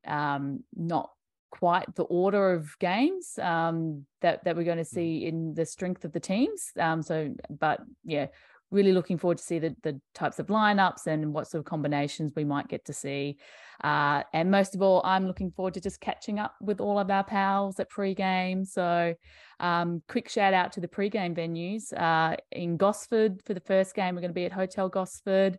[0.06, 1.10] um, not
[1.52, 6.06] quite the order of games um, that that we're going to see in the strength
[6.06, 6.72] of the teams.
[6.78, 8.28] Um, so, but yeah,
[8.72, 12.34] really looking forward to see the, the types of lineups and what sort of combinations
[12.36, 13.38] we might get to see.
[13.84, 17.10] Uh, and most of all, I'm looking forward to just catching up with all of
[17.10, 18.66] our pals at pre-game.
[18.66, 19.16] So
[19.60, 21.94] um, quick shout out to the pre-game venues.
[21.98, 25.58] Uh, in Gosford for the first game, we're going to be at Hotel Gosford.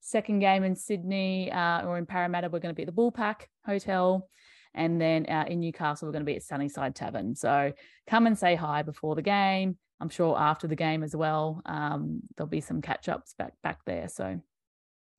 [0.00, 3.46] Second game in Sydney uh, or in Parramatta, we're going to be at the Woolpack
[3.66, 4.28] Hotel.
[4.74, 7.34] And then uh, in Newcastle, we're going to be at Sunnyside Tavern.
[7.34, 7.72] So
[8.06, 9.76] come and say hi before the game.
[10.00, 13.80] I'm sure after the game as well, um, there'll be some catch ups back back
[13.84, 14.08] there.
[14.08, 14.40] So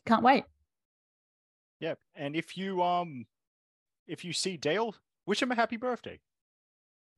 [0.05, 0.45] can't wait.
[1.79, 3.25] Yeah, and if you um,
[4.07, 6.19] if you see Dale, wish him a happy birthday.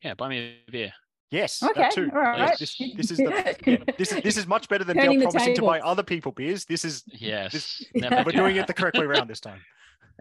[0.04, 0.93] Yeah, buy me a beer.
[1.30, 2.10] Yes, Okay, that too.
[2.13, 2.58] all right.
[2.60, 5.28] This, this is the, yeah, this is this is much better than Dale Turning the
[5.30, 6.65] promising to buy other people beers.
[6.65, 7.54] This is Yes.
[7.54, 8.38] This- never we're do.
[8.39, 9.62] doing it the correct way around this time.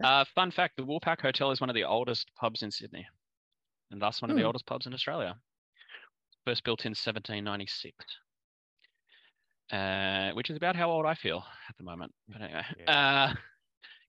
[0.01, 3.05] Uh, fun fact: the Woolpack Hotel is one of the oldest pubs in Sydney,
[3.91, 4.47] and thus one of the Hmm.
[4.47, 5.35] oldest pubs in Australia.
[6.45, 7.95] First built in 1796,
[9.71, 12.13] uh, which is about how old I feel at the moment.
[12.27, 12.91] But anyway, Yeah.
[12.91, 13.35] uh,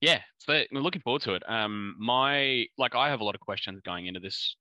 [0.00, 1.42] yeah, so we're looking forward to it.
[1.48, 4.56] Um, my like, I have a lot of questions going into this.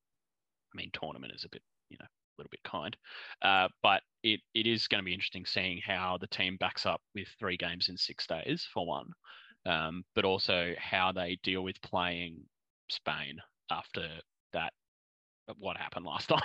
[0.73, 2.95] I mean, tournament is a bit, you know, a little bit kind,
[3.41, 7.01] uh, but it it is going to be interesting seeing how the team backs up
[7.15, 9.12] with three games in six days for one
[9.65, 12.45] um, but also how they deal with playing
[12.89, 14.21] Spain after
[14.53, 14.73] that,
[15.57, 16.41] what happened last time.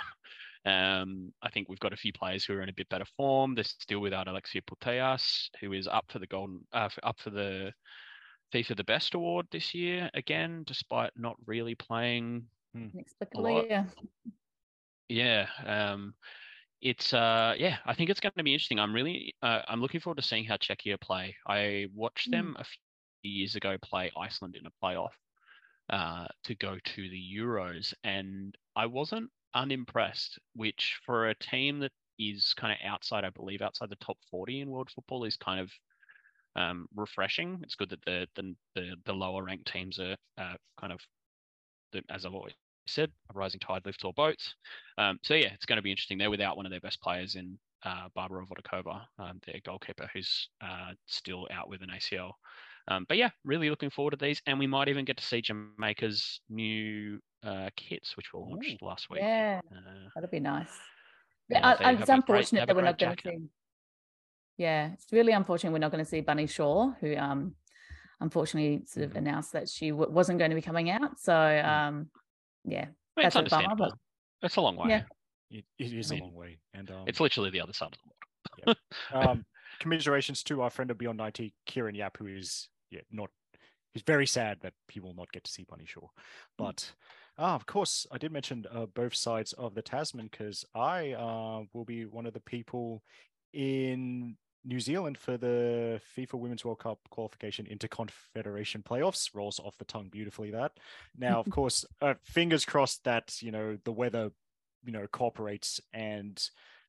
[0.67, 3.55] Um, I think we've got a few players who are in a bit better form.
[3.55, 7.71] They're still without Alexia Putellas, who is up for the golden, uh, up for the
[8.53, 12.43] FIFA the Best award this year again, despite not really playing
[12.75, 13.69] Inexplicably, lot.
[13.69, 13.85] yeah.
[15.07, 15.47] yeah.
[15.65, 16.13] Um,
[16.81, 18.79] it's uh yeah, I think it's going to be interesting.
[18.79, 21.35] I'm really uh, I'm looking forward to seeing how Czechia play.
[21.47, 25.15] I watched them a few years ago play Iceland in a playoff
[25.89, 30.39] uh, to go to the Euros, and I wasn't unimpressed.
[30.55, 34.61] Which for a team that is kind of outside, I believe, outside the top 40
[34.61, 35.71] in world football is kind of
[36.55, 37.59] um, refreshing.
[37.63, 40.99] It's good that the the the, the lower ranked teams are uh, kind of,
[42.09, 42.53] as I've always
[42.87, 44.55] said, a rising tide lifts all boats.
[44.97, 46.17] Um, so yeah, it's going to be interesting.
[46.17, 50.49] They're without one of their best players in uh, Barbora Votíková, um, their goalkeeper, who's
[50.61, 52.31] uh, still out with an ACL.
[52.89, 55.41] Um, but yeah, really looking forward to these, and we might even get to see
[55.41, 59.19] Jamaica's new uh, kits, which were launched last week.
[59.21, 60.69] Yeah, Uh, that'd be nice.
[61.49, 63.37] Yeah, Yeah, I, it's a great- unfortunate that we're not going to see.
[64.57, 67.55] Yeah, it's really unfortunate we're not going to see Bunny Shaw, who um,
[68.21, 69.17] unfortunately sort of Mhm.
[69.17, 71.19] announced that she w- wasn't going to be coming out.
[71.19, 72.09] So um,
[72.65, 73.99] yeah, I mean, That's it's a bummer, understandable.
[74.41, 74.89] It's a long way.
[74.89, 75.03] Yeah.
[75.51, 77.93] It, it is mean, a long way, and um, It's literally the other side of
[77.93, 78.77] the world.
[79.13, 79.19] yeah.
[79.31, 79.45] um,
[79.79, 83.29] commiserations to our friend of Beyond 90, Kieran Yap, who is yeah not
[83.97, 86.07] he's very sad that he will not get to see Bunny Shaw.
[86.55, 86.91] But
[87.37, 91.63] ah, of course, I did mention uh, both sides of the Tasman because I uh,
[91.73, 93.01] will be one of the people
[93.53, 99.33] in New Zealand for the FIFA Women's World Cup qualification Inter-Confederation playoffs.
[99.33, 100.51] Rolls off the tongue beautifully.
[100.51, 100.73] That
[101.17, 104.29] now, of course, uh, fingers crossed that you know the weather,
[104.83, 106.39] you know, cooperates and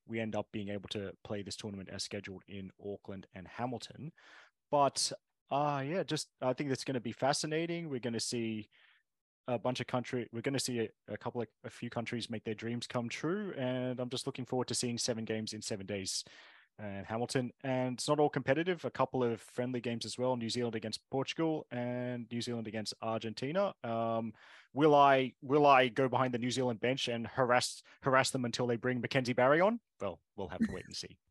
[0.07, 4.11] we end up being able to play this tournament as scheduled in Auckland and Hamilton.
[4.71, 5.13] But
[5.51, 7.89] uh yeah, just I think it's going to be fascinating.
[7.89, 8.69] We're going to see
[9.47, 10.29] a bunch of country.
[10.33, 13.09] We're going to see a, a couple of a few countries make their dreams come
[13.09, 16.25] true, and I'm just looking forward to seeing seven games in seven days.
[16.81, 18.85] And Hamilton, and it's not all competitive.
[18.85, 20.37] A couple of friendly games as well.
[20.37, 23.75] New Zealand against Portugal and New Zealand against Argentina.
[23.83, 24.33] Um,
[24.75, 28.69] will I will I go behind the New Zealand bench and harass harass them until
[28.69, 29.81] they bring Mackenzie Barry on?
[30.01, 31.17] Well, we'll have to wait and see.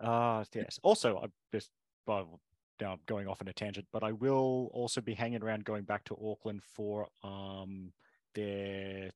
[0.00, 0.80] Uh yes.
[0.82, 1.70] Also, I just
[2.04, 2.40] well,
[2.84, 5.84] now I'm going off on a tangent, but I will also be hanging around going
[5.84, 7.92] back to Auckland for um
[8.34, 9.10] their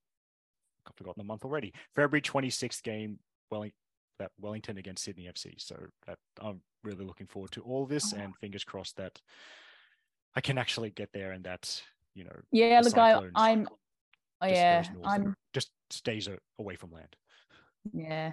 [0.86, 1.74] I've forgotten the month already.
[1.94, 3.18] February 26th game,
[3.50, 3.72] Welling
[4.18, 5.52] that Wellington against Sydney FC.
[5.58, 5.76] So
[6.06, 8.16] that I'm really looking forward to all this Oh.
[8.18, 9.20] and fingers crossed that
[10.34, 11.82] I can actually get there and that,
[12.14, 12.80] you know, yeah.
[12.80, 13.68] the Look, I, I'm.
[14.40, 16.28] oh, yeah, I'm just stays
[16.58, 17.14] away from land.
[17.92, 18.32] Yeah.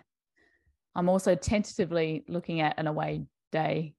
[0.95, 3.95] I'm also tentatively looking at an away day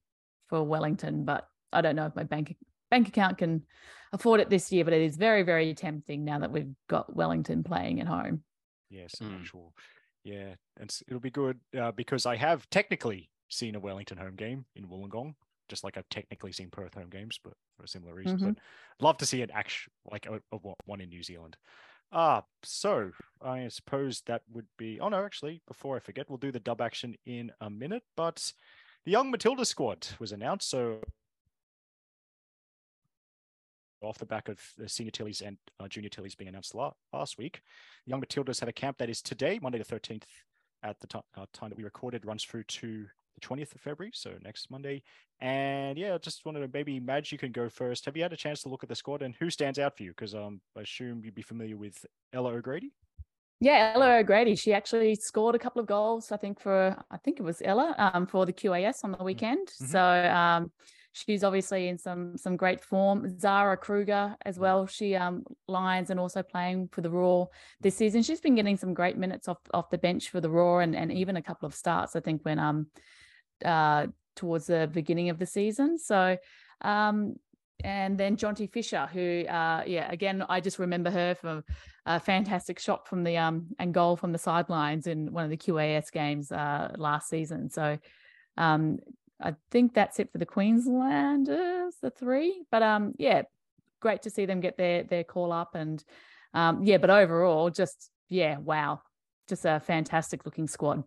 [0.49, 2.57] for Wellington, but I don't know if my bank
[2.91, 3.65] bank account can
[4.13, 7.65] afford it this year, but it is very, very tempting now that we've got Wellington
[7.65, 8.45] playing at home.
[8.91, 9.41] Yes, an Mm.
[9.41, 9.75] actual.
[10.23, 14.65] Yeah, and it'll be good uh, because I have technically seen a Wellington home game
[14.77, 15.35] in Wollongong,
[15.69, 18.43] just like I've technically seen Perth home games, but for similar reasons.
[18.43, 18.55] Mhm.
[18.55, 21.57] But love to see an actual like a, a one- one in New Zealand.
[22.13, 25.01] Ah, so I suppose that would be.
[25.01, 28.05] Oh no, actually, before I forget, we'll do the dub action in a minute.
[28.17, 28.53] But
[29.07, 30.99] the Young Matilda squad was announced, so
[34.03, 37.39] off the back of the senior Tillies and uh, junior Tillies being announced la- last
[37.39, 37.63] week.
[38.05, 40.25] Young Matildas had a camp that is today, Monday the 13th,
[40.83, 44.11] at the ti- uh, time that we recorded, runs through to the 20th of February,
[44.13, 45.03] so next Monday.
[45.41, 48.05] And yeah, I just wanted to maybe, Madge, you can go first.
[48.07, 50.03] Have you had a chance to look at the squad and who stands out for
[50.03, 50.11] you?
[50.11, 52.93] Because um, I assume you'd be familiar with Ella O'Grady.
[53.61, 54.55] Yeah, Ella O'Grady.
[54.55, 57.95] She actually scored a couple of goals, I think, for I think it was Ella
[57.99, 59.69] um, for the QAS on the weekend.
[59.69, 59.89] Mhm.
[59.89, 60.71] So um,
[61.13, 63.39] she's obviously in some some great form.
[63.41, 64.87] Zara Kruger as well.
[64.87, 67.49] She um, Lions and also playing for the Roar
[67.81, 68.23] this season.
[68.23, 71.11] She's been getting some great minutes off off the bench for the Roar and and
[71.11, 72.15] even a couple of starts.
[72.15, 72.89] I think when um
[73.65, 75.99] uh towards the beginning of the season.
[75.99, 76.37] So
[76.83, 77.37] um
[77.85, 81.65] and then Jonty Fisher, who, uh, yeah, again, I just remember her from
[82.07, 85.57] a fantastic shot from the um and goal from the sidelines in one of the
[85.57, 87.71] QAS games uh, last season.
[87.71, 87.99] So,
[88.57, 88.99] um,
[89.41, 92.63] I think that's it for the Queenslanders, the three.
[92.71, 93.43] But um, yeah,
[94.01, 96.03] great to see them get their their call up and
[96.55, 99.03] um, yeah, but overall, just yeah, wow,
[99.47, 101.05] just a fantastic looking squad.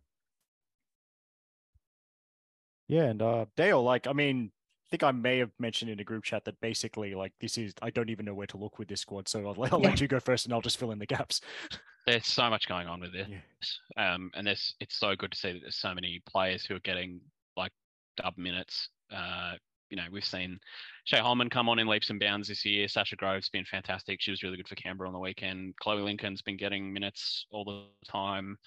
[2.88, 4.52] Yeah, and uh, Dale, like, I mean,
[4.92, 7.90] think I may have mentioned in a group chat that basically, like, this is, I
[7.90, 9.28] don't even know where to look with this squad.
[9.28, 9.90] So I'll, I'll Yeah.
[9.90, 11.42] let you go first and I'll just fill in the gaps.
[12.08, 13.28] There's so much going on with this.
[13.30, 14.14] Yeah.
[14.14, 16.80] Um, and there's it's so good to see that there's so many players who are
[16.80, 17.22] getting
[17.56, 17.72] like
[18.18, 18.90] dub minutes.
[19.14, 19.56] Uh,
[19.92, 20.60] you know, we've seen
[21.04, 22.88] Shay Holman come on in leaps and bounds this year.
[22.88, 24.22] Sasha Grove's been fantastic.
[24.22, 25.76] She was really good for Canberra on the weekend.
[25.82, 28.58] Chloe Lincoln's been getting minutes all the time.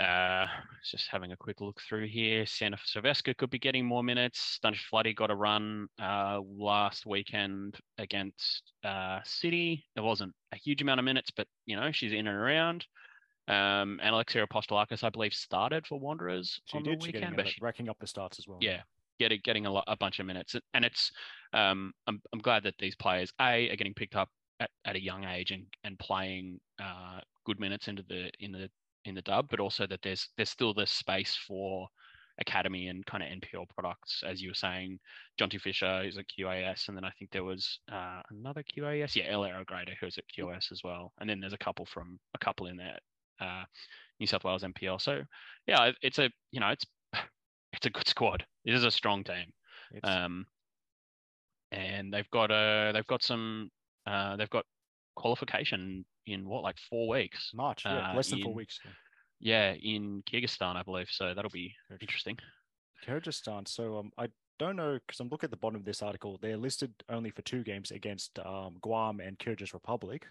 [0.00, 0.46] Uh,
[0.82, 2.46] just having a quick look through here.
[2.46, 4.58] Sienna Saveska could be getting more minutes.
[4.64, 9.84] Dunish Floody got a run uh, last weekend against uh, City.
[9.96, 12.86] It wasn't a huge amount of minutes, but you know she's in and around.
[13.48, 17.00] Um, and Alexia Apostolakis, I believe, started for Wanderers She on did.
[17.00, 18.58] the weekend, getting but a- she, racking up the starts as well.
[18.62, 18.80] yeah,
[19.18, 21.10] getting getting a, lot, a bunch of minutes, and it's
[21.52, 25.02] um, I'm I'm glad that these players a are getting picked up at, at a
[25.02, 28.70] young age and and playing uh, good minutes into the in the
[29.04, 31.88] in the dub, but also that there's there's still this space for
[32.40, 34.98] academy and kind of NPL products, as you were saying.
[35.38, 39.24] Jonty Fisher is a QAS, and then I think there was uh, another QAS, yeah,
[39.28, 42.66] Ella O'Grady who's at QAS as well, and then there's a couple from a couple
[42.66, 42.98] in there,
[43.40, 43.64] uh,
[44.18, 45.00] New South Wales NPL.
[45.00, 45.22] So
[45.66, 46.84] yeah, it's a you know it's
[47.72, 48.44] it's a good squad.
[48.64, 49.52] It is a strong team.
[49.92, 50.46] It's, Um,
[51.72, 53.70] and they've got a they've got some
[54.06, 54.64] uh, they've got
[55.14, 57.50] qualification in what like four weeks.
[57.54, 58.78] March, yeah, uh, less than four in- weeks.
[59.40, 59.72] yeah.
[59.74, 61.08] In Kyrgyzstan, I believe.
[61.10, 62.36] So that'll be interesting.
[63.06, 63.66] Kyrgyzstan.
[63.68, 64.28] So um, I
[64.58, 66.38] don't know because I'm looking at the bottom of this article.
[66.42, 70.26] They're listed only for two games against um, Guam and Kyrgyz Republic.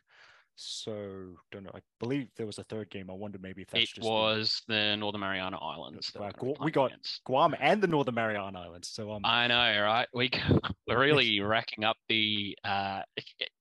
[0.61, 1.71] So don't know.
[1.73, 3.09] I believe there was a third game.
[3.09, 6.11] I wonder maybe if that's It just was the Northern Mariana Islands.
[6.11, 7.23] that we're gonna be Gu- we got- against.
[7.23, 8.89] Guam and the Northern Mariana Islands.
[8.89, 10.07] So um, I know, right?
[10.13, 10.29] We
[10.87, 13.01] we're really racking up the uh,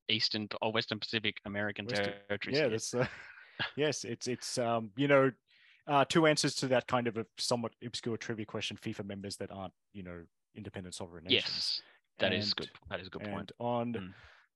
[0.09, 2.57] Eastern or Western Pacific American Western- territories.
[2.59, 3.07] yeah, that's uh,
[3.77, 5.31] yes, it's it's um, you know,
[5.87, 8.77] uh, two answers to that kind of a somewhat obscure trivia question.
[8.77, 10.23] FIFA members that aren't you know
[10.55, 11.45] independent sovereign nations.
[11.47, 11.83] yes,
[12.19, 12.71] that is And- good.
[12.91, 13.53] That is a good and point.
[13.59, 13.93] on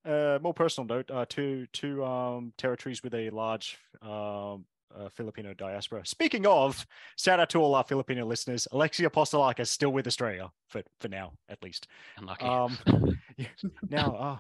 [0.07, 0.37] Mm.
[0.37, 5.55] uh, more personal note, uh, two two um, territories with a large um, uh, Filipino
[5.55, 6.05] diaspora.
[6.05, 6.87] Speaking of,
[7.17, 8.69] shout out to all our Filipino listeners.
[8.73, 11.87] Alexia Apostolakis is still with Australia for for now, at least.
[12.19, 12.45] Unlucky.
[12.45, 12.77] Um,
[13.39, 13.47] yeah,
[13.89, 14.39] now, uh,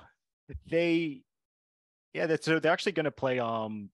[0.68, 1.22] they,
[2.12, 3.90] yeah, that's, so they're actually going to play um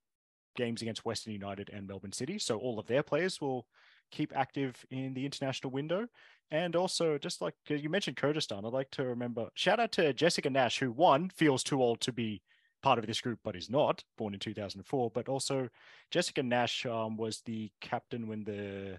[0.58, 2.38] games against Western United and Melbourne City.
[2.38, 3.66] So all of their players will
[4.10, 6.08] keep active in the international window.
[6.50, 10.50] And also, just like you mentioned Kyrgyzstan, I'd like to remember shout out to Jessika
[10.50, 12.42] Nash, who one feels too old to be
[12.82, 15.10] part of this group, but is not born in 2004.
[15.14, 15.68] But also,
[16.12, 18.98] Jessika Nash um, was the captain when the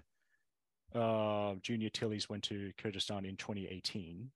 [0.98, 4.30] uh, junior Tillies went to Kyrgyzstan in 2018,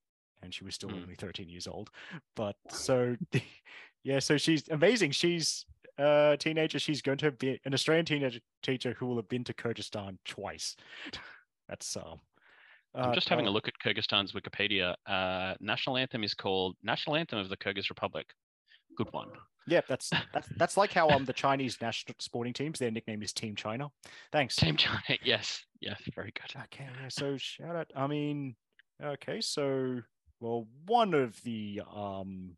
[0.44, 1.02] and she was still Mm.
[1.02, 1.90] only 13 years old.
[2.36, 3.16] But so,
[4.04, 5.10] yeah, so she's amazing.
[5.12, 5.66] She's
[5.98, 6.78] a teenager.
[6.78, 10.76] She's going to be an Australian teenager teacher who will have been to Kyrgyzstan twice.
[11.68, 12.20] That's um.
[12.96, 14.94] I'm uh, just having uh, a look at Kyrgyzstan's Wikipedia.
[15.04, 18.26] Uh, national anthem is called National Anthem of the Kyrgyz Republic.
[18.96, 19.30] Good one.
[19.66, 23.32] Yeah, that's that's that's like how um the Chinese national sporting teams their nickname is
[23.32, 23.88] Team China.
[24.30, 24.56] Thanks.
[24.56, 25.00] Team China.
[25.24, 25.64] Yes.
[25.80, 26.00] Yes.
[26.14, 26.62] Very good.
[26.64, 27.90] Okay, so shout out.
[27.96, 28.54] I mean,
[29.02, 30.00] okay, so
[30.40, 32.56] well, one of the um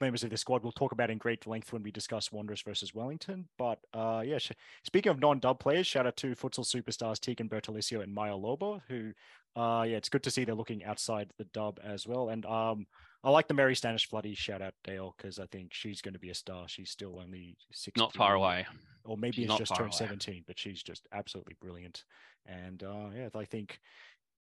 [0.00, 2.94] members of the squad we'll talk about in great length when we discuss Wanderers versus
[2.94, 3.48] Wellington.
[3.56, 4.52] But uh, yeah, sh-
[4.84, 9.12] speaking of non-dub players, shout out to futsal superstars Tegan Bertolissio and Maya Lobo, who,
[9.58, 12.28] uh, yeah, it's good to see they're looking outside the dub as well.
[12.28, 12.86] And um,
[13.24, 16.28] I like the Mary Stanic-Floody shout out Dale because I think she's going to be
[16.28, 16.68] a star.
[16.68, 18.66] She's still only six, Not far away.
[19.06, 19.98] or maybe She's it's just turned away.
[19.98, 22.04] 17 but she's just absolutely brilliant
[22.44, 23.78] and uh yeah i think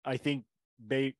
[0.04, 0.44] i think
[0.86, 1.14] they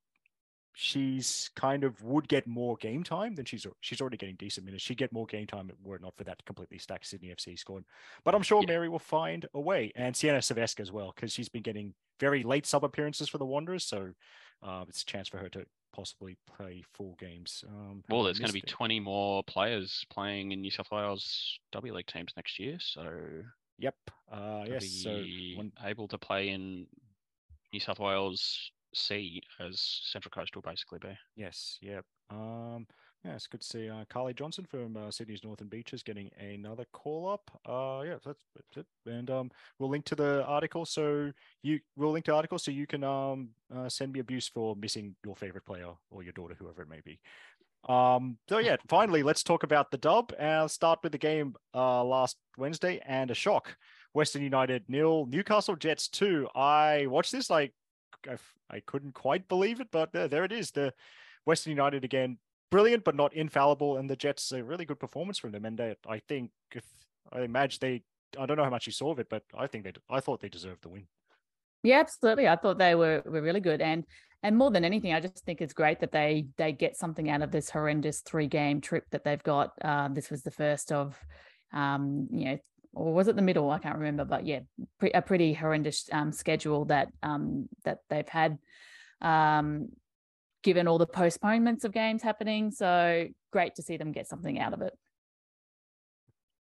[0.75, 4.83] she's kind of would get more game time than she's she's already getting decent minutes
[4.83, 7.85] she'd get more game time were it not for that completely stacked sydney fc squad
[8.25, 8.69] but i'm sure Yeah.
[8.69, 12.43] mary will find a way and sienna Saveska as well because she's been getting very
[12.43, 14.13] late sub appearances for the wanderers so
[14.63, 18.49] uh, it's a chance for her to possibly play full games um Well, there's going
[18.49, 18.69] to be it?
[18.69, 23.11] 20 more players playing in New South Wales W League teams next year, so
[23.79, 23.97] yep
[24.31, 25.23] uh yes so
[25.85, 26.87] able to play in
[27.73, 31.17] New South Wales C as Central Coast will basically be.
[31.37, 32.05] Yes, yep.
[32.31, 32.87] Um,
[33.25, 36.85] yeah, it's good to see uh, Carly Johnson from uh, Sydney's Northern Beaches getting another
[36.93, 37.51] call up.
[37.65, 38.87] Uh, yeah, that's, that's it.
[39.07, 41.31] And um, we'll link to the article so
[41.63, 44.75] you we'll link to the article so you can um uh, send me abuse for
[44.75, 47.21] missing your favorite player or your daughter, whoever it may be.
[47.89, 50.33] Um, so yeah, finally, let's talk about the dub.
[50.39, 53.77] Uh, start with the game uh last Wednesday and a shock.
[54.15, 56.49] Western United nil, Newcastle Jets two.
[56.55, 57.73] I watched this like
[58.29, 58.37] I,
[58.75, 60.71] I couldn't quite believe it, but there, there it is.
[60.71, 60.93] The
[61.45, 62.39] Western United again,
[62.71, 65.65] brilliant but not infallible, and the Jets a really good performance from them.
[65.65, 66.85] And they, I think if
[67.33, 68.03] I imagine they,
[68.39, 70.41] I don't know how much you saw of it, but I think they, I thought
[70.41, 71.07] they deserved the win.
[71.83, 72.49] Yeah, absolutely.
[72.49, 74.05] I thought they were were really good, and
[74.45, 77.43] and more than anything, I just think it's great that they they get something out
[77.43, 79.73] of this horrendous three game trip that they've got.
[79.83, 81.19] Uh, this was the first of,
[81.73, 82.59] um, you know,
[82.95, 83.71] or was it the middle?
[83.71, 84.61] I can't remember, but yeah,
[84.99, 88.59] pre- a pretty horrendous um, schedule that um that they've had,
[89.21, 89.89] um,
[90.63, 92.71] given all the postponements of games happening.
[92.71, 94.93] So great to see them get something out of it.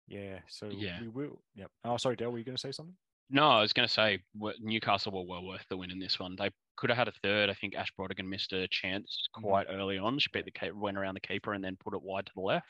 [0.07, 0.39] Yeah.
[0.47, 1.01] So Yeah.
[1.01, 1.41] we will.
[1.55, 1.71] Yep.
[1.83, 2.31] Oh, sorry, Dale.
[2.31, 2.95] Were you going to say something?
[3.31, 4.19] No, I was going to say
[4.59, 6.35] Newcastle were well worth the win in this one.
[6.37, 7.49] They could have had a third.
[7.49, 9.41] I think Ash Brodigan missed a chance Mhm.
[9.41, 10.19] quite early on.
[10.19, 12.41] She beat the keeper, went around the keeper and then put it wide to the
[12.41, 12.67] left.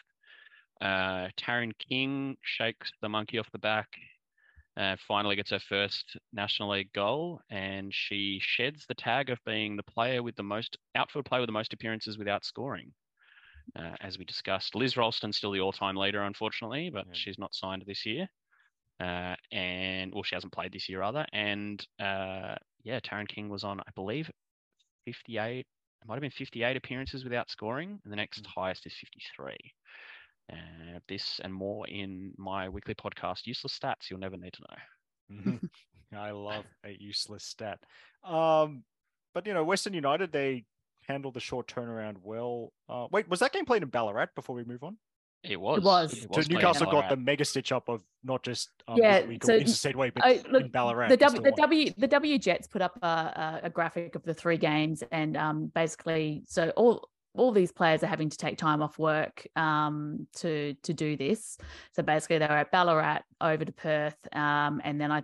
[0.81, 3.87] Uh, Taren King shakes the monkey off the back
[4.77, 9.77] uh, finally gets her first National League goal, and she sheds the tag of being
[9.77, 12.91] the player with the most outfield player with the most appearances without scoring.
[13.77, 17.13] Uh, as we discussed, Liz Ralston still the all-time leader, unfortunately, but Yeah.
[17.13, 18.27] she's not signed this year.
[18.99, 21.25] Uh, and well, she hasn't played this year either.
[21.33, 24.29] And uh, yeah, Taren King was on, I believe,
[25.05, 25.59] 58.
[26.01, 28.47] It might have been 58 appearances without scoring, and the next Mm.
[28.47, 29.57] highest is 53.
[30.51, 35.41] Uh, this and more in my weekly podcast, Useless Stats You'll Never Need to Know.
[35.51, 35.69] Mhm.
[36.17, 37.79] I love a useless stat.
[38.23, 38.83] Um,
[39.33, 40.65] but you know, Western United they
[41.07, 42.71] handled the short turnaround well.
[42.87, 44.97] Uh, wait, was that game played in Ballarat before we move on?
[45.43, 45.79] It was.
[45.79, 46.21] It was.
[46.21, 49.53] So played in Newcastle got the mega stitch up of not just um, Yeah, so
[49.53, 51.09] interstate way, but I- look, in Ballarat.
[51.09, 51.51] the W, the.
[51.51, 55.35] W, the W Jets put up a, a, a graphic of the three games, and
[55.37, 60.27] um, basically, so all all these players are having to take time off work um,
[60.37, 61.57] to to do this.
[61.93, 65.23] So basically, they were at Ballarat, over to Perth, um, and then I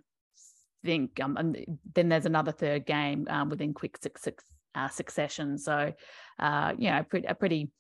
[0.84, 4.44] think um, and then there's another third game um, within quick suc- suc-
[4.76, 5.58] uh, succession.
[5.58, 5.94] So,
[6.40, 7.72] uh, you know, pretty, a pretty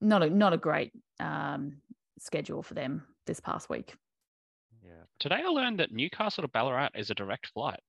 [0.00, 1.78] not a not a great um,
[2.18, 3.94] schedule for them this past week.
[4.82, 5.04] Yeah.
[5.18, 7.80] Today I learned that Newcastle to Ballarat is a direct flight.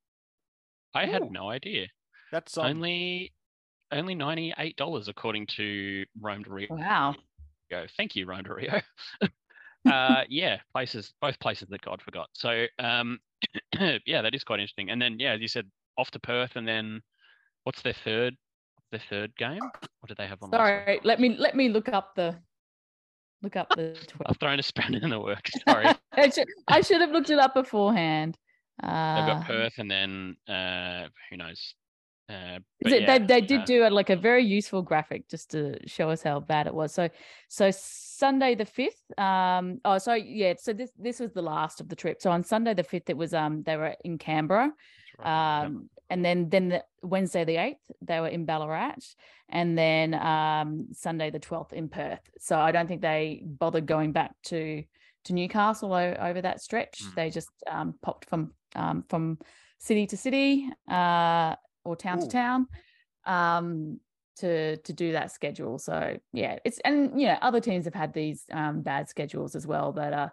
[0.94, 1.12] I Ooh.
[1.12, 1.86] had no idea.
[2.30, 3.32] That's um, only
[3.92, 6.68] only ninety eight dollars according to Rome to Rio.
[6.70, 7.14] Wow.
[7.70, 7.86] Go.
[7.96, 8.80] Thank you, Rome to Rio.
[9.90, 12.28] uh, yeah, places both places that God forgot.
[12.34, 13.18] So um,
[14.06, 14.90] yeah, that is quite interesting.
[14.90, 15.66] And then yeah, as you said,
[15.98, 17.00] off to Perth, and then
[17.64, 18.36] what's their third
[18.90, 19.60] their third game?
[19.60, 20.50] What did they have on?
[20.50, 22.36] Sorry, let me let me look up the
[23.42, 23.96] look up the.
[24.26, 25.50] I've thrown a spanner in the works.
[25.68, 25.86] Sorry.
[26.12, 28.36] I, should, I should have looked it up beforehand.
[28.80, 31.74] They've Uh, got Perth, and then uh, who knows?
[32.28, 35.50] Uh, it- yeah, they they did uh, do it like a very useful graphic just
[35.50, 36.92] to show us how bad it was.
[36.92, 37.08] So
[37.48, 39.02] so Sunday the fifth.
[39.18, 39.80] Um.
[39.84, 40.54] Oh, so yeah.
[40.58, 42.20] So this this was the last of the trip.
[42.22, 44.72] So on Sunday the fifth, it was um they were in Canberra.
[45.18, 45.62] right, yeah.
[45.66, 48.98] Um, and then then the Wednesday the eighth, they were in Ballarat,
[49.48, 52.20] and then um, Sunday the twelfth in Perth.
[52.38, 54.84] So I don't think they bothered going back to
[55.24, 57.02] to Newcastle over that stretch.
[57.02, 57.14] Mm.
[57.14, 59.38] They just um, popped from um, from
[59.78, 62.22] city to city uh, or town Ooh.
[62.22, 62.66] to town
[63.26, 64.00] um,
[64.36, 65.78] to to do that schedule.
[65.78, 69.66] So yeah, it's and you know other teams have had these um, bad schedules as
[69.66, 70.28] well, but uh,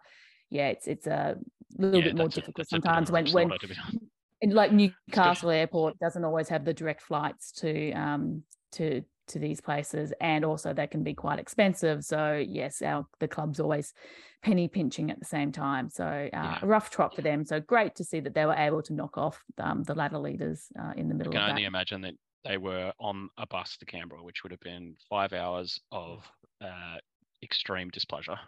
[0.50, 1.38] yeah, it's it's a
[1.78, 3.98] little yeah, bit more difficult a sometimes when when slaughter, to be honest.
[4.42, 8.44] and like Newcastle Airport doesn't always have the direct flights to um
[8.74, 12.04] to to these places, and also they can be quite expensive.
[12.04, 13.94] So yes, our the club's always
[14.42, 15.90] penny pinching at the same time.
[15.90, 16.60] So uh, Yeah.
[16.62, 17.46] a rough trot for them.
[17.46, 20.68] So great to see that they were able to knock off um, the ladder leaders
[20.80, 21.68] uh, in the middle I can of only that.
[21.68, 22.14] imagine that
[22.46, 26.26] they were on a bus to Canberra, which would have been five hours of
[26.62, 26.98] uh,
[27.44, 28.40] extreme displeasure.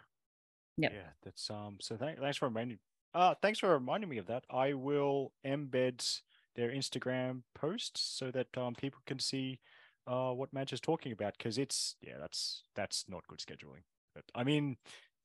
[0.78, 0.92] Yep.
[0.92, 1.76] Yeah, that's um.
[1.80, 2.78] So thank, thanks for reminding.
[3.14, 4.44] Uh, thanks for reminding me of that.
[4.50, 6.20] I will embed
[6.56, 9.60] their Instagram posts so that um people can see
[10.06, 13.82] uh what Madge is talking about because it's yeah that's that's not good scheduling.
[14.14, 14.76] But I mean,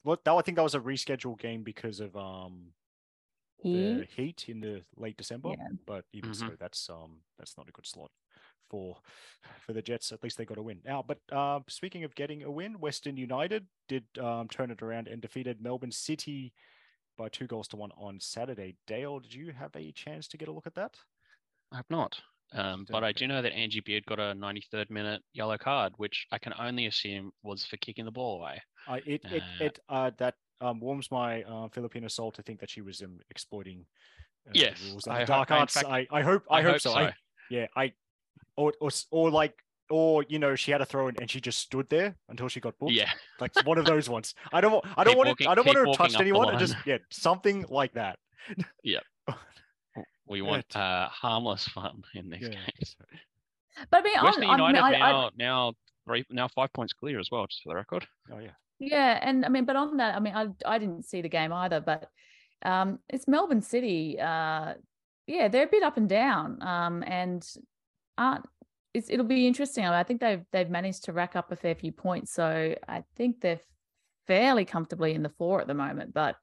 [0.03, 2.73] what that I think that was a rescheduled game because of um
[3.57, 5.49] Here, the heat in the late December.
[5.49, 5.67] Yeah.
[5.85, 8.11] But even so, that's um that's not a good slot
[8.69, 8.97] for
[9.65, 10.11] for the Jets.
[10.11, 10.79] At least they got a win.
[10.85, 15.07] Now, but uh, speaking of getting a win, Western United did um, turn it around
[15.07, 16.53] and defeated Melbourne City
[17.17, 18.75] by two goals to one on Saturday.
[18.85, 20.97] Dale, did you have a chance to get a look at that?
[21.71, 22.21] I have not.
[22.53, 26.25] Um, but I do know that Angie Beard got a 93rd minute yellow card, which
[26.31, 28.61] I can only assume was for kicking the ball away.
[28.87, 32.59] Uh, it it Uh, it uh, that um, warms my uh, Filipino soul to think
[32.61, 33.85] that she was um, exploiting.
[34.47, 35.73] Uh, the rules I dark I- arts.
[35.73, 36.93] fact, I, I hope I, hope, so.
[36.93, 37.13] I,
[37.51, 37.91] yeah, I
[38.55, 39.53] or, or or like
[39.89, 42.61] or you know she had a throw in and she just stood there until she
[42.61, 42.93] got booked.
[42.93, 43.09] Yeah,
[43.41, 44.33] like one of those ones.
[44.53, 44.85] I don't want.
[44.97, 45.51] I don't Keep want walking- to.
[45.51, 46.57] I don't want to have walking touched up the anyone.
[46.59, 48.17] Just yeah, something like that.
[50.29, 52.49] we want t- uh, harmless fun in these Yeah.
[52.49, 52.95] games.
[53.91, 55.73] but I mean, Western I'm, I'm, United I, I, now now
[56.05, 58.07] three now five points clear as well, just for the record.
[58.31, 58.51] Oh yeah.
[58.79, 61.51] Yeah, and I mean, but on that, I mean, I I didn't see the game
[61.51, 62.09] either, but
[62.63, 64.19] um, it's Melbourne City.
[64.19, 64.75] Uh,
[65.25, 67.47] yeah, they're a bit up and down, um, and
[68.17, 68.45] aren't.
[68.93, 69.83] It's, it'll be interesting.
[69.85, 72.75] I, mean, I think they've they've managed to rack up a fair few points, so
[72.87, 73.59] I think they're
[74.27, 76.13] fairly comfortably in the four at the moment.
[76.13, 76.35] But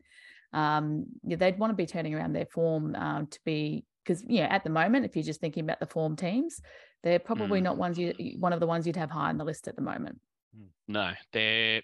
[0.55, 4.47] um, yeah, they'd want to be turning around their form um, to be because yeah,
[4.47, 6.61] at the moment, if you're just thinking about the form teams,
[7.03, 7.65] they're probably Mm.
[7.65, 9.83] not ones you one of the ones you'd have high on the list at the
[9.83, 10.21] moment.
[10.87, 11.83] No, they're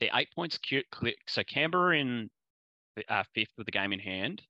[0.00, 0.58] they're eight points
[0.92, 1.14] clear.
[1.26, 2.30] So Canberra in
[3.08, 4.42] uh, fifth with the game in hand.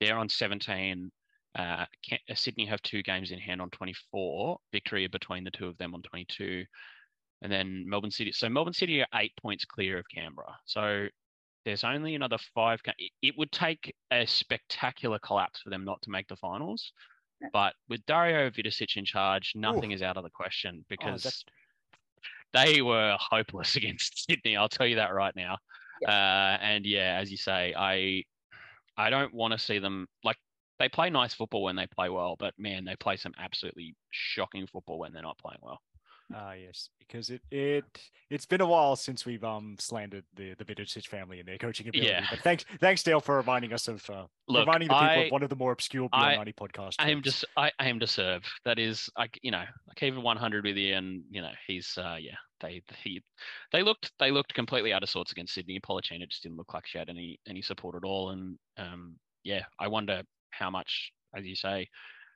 [0.00, 1.10] They're on 17.
[1.58, 1.86] Uh, uh,
[2.34, 4.58] Sydney have two games in hand on 24.
[4.72, 6.64] Victory between the two of them on 22.
[7.42, 8.32] And then Melbourne City.
[8.32, 10.54] So Melbourne City are eight points clear of Canberra.
[10.66, 11.06] So
[11.66, 12.80] there's only another five.
[13.20, 16.92] It would take a spectacular collapse for them not to make the finals.
[17.52, 19.94] But with Dario Vidosic in charge, nothing Ooh.
[19.94, 21.52] is out of the question because oh,
[22.54, 24.56] they were hopeless against Sydney.
[24.56, 25.58] I'll tell you that right now.
[26.00, 26.10] Yeah.
[26.10, 28.22] Uh, and yeah, as you say, I
[28.96, 30.36] I don't want to see them like
[30.78, 34.66] they play nice football when they play well, but man, they play some absolutely shocking
[34.66, 35.80] football when they're not playing well.
[36.34, 37.84] Ah, uh, yes, because it it
[38.30, 41.88] it's been a while since we've um slandered the the Vidosic family and their coaching
[41.88, 42.08] ability.
[42.08, 42.26] Yeah.
[42.28, 45.32] But thanks thanks Dale for reminding us of uh, Look, reminding the people I, of
[45.32, 46.94] one of the more obscure Beyond 90 podcasts.
[46.98, 48.42] I am just I, I am to serve.
[48.64, 51.96] That is I you know I keep it 100 with you, and you know he's
[51.96, 53.22] uh yeah they he
[53.72, 55.78] they looked they looked completely out of sorts against Sydney.
[55.80, 59.14] Pollicina just didn't look like she had any any support at all, and um
[59.44, 61.86] yeah I wonder how much as you say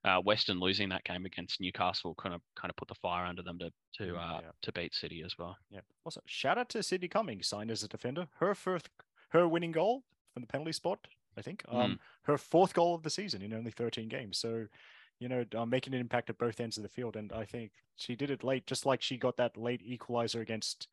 [0.04, 3.42] uh, Western losing that game against Newcastle kind of kind of put the fire under
[3.42, 4.50] them to to mm, uh, yeah.
[4.62, 5.56] to beat City as well.
[5.70, 5.80] Yeah.
[6.04, 8.26] Also, shout out to Sydney Cummings, signed as a defender.
[8.38, 8.88] Her first,
[9.30, 11.62] her winning goal from the penalty spot, I think.
[11.68, 11.98] Um, mm.
[12.22, 14.38] her fourth goal of the season in only 13 games.
[14.38, 14.66] So,
[15.18, 17.72] you know, uh, making an impact at both ends of the field, and I think
[17.96, 20.88] she did it late, just like she got that late equalizer against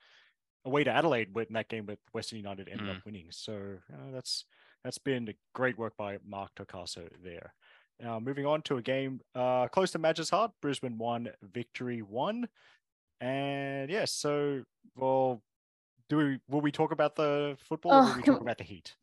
[0.65, 2.97] away to Adelaide in that game with Western United ended mm.
[2.97, 3.27] up winning.
[3.29, 3.77] So
[4.11, 4.43] that's
[4.83, 7.53] that's been great work by Mark Torcaso there.
[7.99, 12.47] Now, moving on to a game uh, close to Madge's heart, Brisbane won, victory one.
[13.19, 14.63] And yes, yeah, so
[14.95, 15.41] well,
[16.09, 18.63] do we will we talk about the football oh, or will we talk about the
[18.63, 18.95] heat?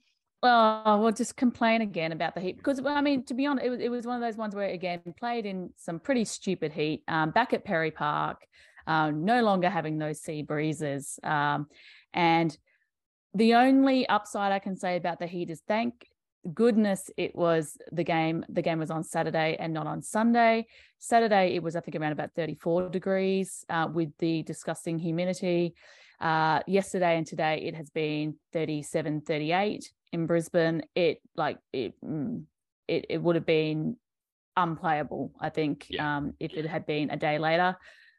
[0.43, 3.71] Well, we'll just complain again about the heat because I mean, to be honest, it
[3.71, 7.03] was, it was one of those ones where again played in some pretty stupid heat.
[7.09, 8.47] Um, back at Perry Park,
[8.87, 11.67] uh, no longer having those sea breezes, um,
[12.13, 12.57] and
[13.35, 16.07] the only upside I can say about the heat is thank
[16.53, 20.67] goodness it was the game the game was on saturday and not on sunday.
[20.99, 25.75] Saturday it was i think around about 34 degrees uh, with the disgusting humidity.
[26.21, 30.83] Uh, yesterday and today it has been 37 38 in brisbane.
[30.95, 32.45] It like it mm,
[32.89, 33.97] it, it would have been
[34.57, 36.19] unplayable i think yeah.
[36.19, 37.77] um, if it had been a day later.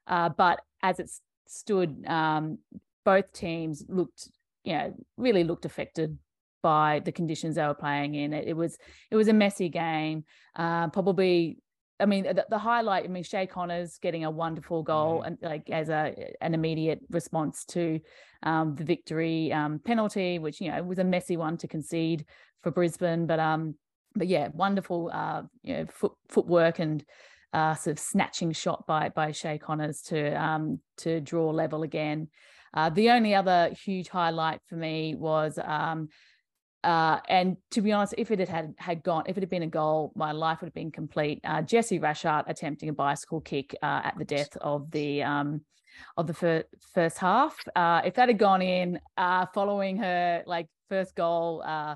[0.07, 1.09] Uh, but as it
[1.47, 2.57] stood um,
[3.05, 4.29] both teams looked
[4.63, 6.17] you know really looked affected
[6.65, 8.33] by the conditions they were playing in.
[8.33, 8.75] It, it was
[9.11, 10.23] it was a messy game.
[10.55, 11.59] Uh, probably,
[11.99, 13.03] I mean, the, the, highlight.
[13.03, 15.27] I mean, Shea Connors getting a wonderful goal mm-hmm.
[15.27, 17.99] and like as a an immediate response to
[18.41, 22.25] um, the victory um, penalty, which you know was a messy one to concede
[22.63, 23.75] for Brisbane, but um,
[24.15, 27.05] but yeah, wonderful uh, you know foot footwork and.
[27.53, 32.27] Uh, sort of snatching shot by by Shea Connors to um, to draw level again.
[32.73, 36.09] Uh, the only other huge highlight for me was um,
[36.85, 39.63] uh, and to be honest, if it had, had had gone, if it had been
[39.63, 41.41] a goal, my life would have been complete.
[41.43, 45.61] Uh, Jessie Rasschaert attempting a bicycle kick uh, at the death of the um,
[46.15, 47.57] of the fir- first half.
[47.75, 51.95] Uh, if that had gone in, uh, following her like first goal uh,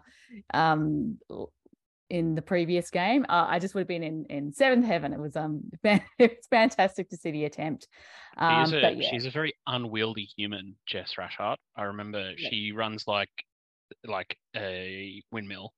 [0.56, 1.20] um,
[2.10, 5.14] in the previous game, I just would have been in in seventh heaven.
[5.14, 5.70] It was um,
[6.18, 7.88] it's fantastic to see the attempt.
[8.38, 9.10] Um, she's, a, yeah.
[9.12, 11.58] she's a very unwieldy human, Jess Rasschaert.
[11.76, 12.50] I remember yeah.
[12.50, 13.30] she runs like
[14.06, 15.74] like a windmill.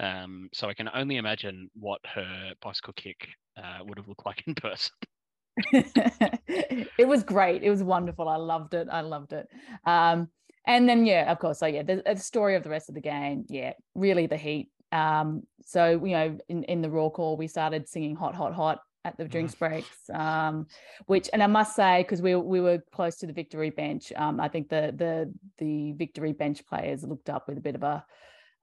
[0.00, 4.42] Um, so I can only imagine what her bicycle kick uh, would have looked like
[4.46, 4.92] in person.
[5.72, 7.62] it was great.
[7.62, 8.28] It was wonderful.
[8.28, 8.88] I loved it.
[8.90, 9.48] I loved it.
[9.84, 10.28] Um,
[10.66, 11.58] and then yeah, of course.
[11.58, 13.44] So yeah, the, the, story of the rest of the game.
[13.48, 14.70] Yeah, really the heat.
[14.92, 18.80] Um, so you know, in in the Roar Corps, we started singing "Hot, Hot, Hot"
[19.04, 19.58] at the drinks mm.
[19.58, 20.66] breaks, um,
[21.06, 24.40] which, and I must say, because we we were close to the victory bench, um,
[24.40, 28.04] I think the the the victory bench players looked up with a bit of a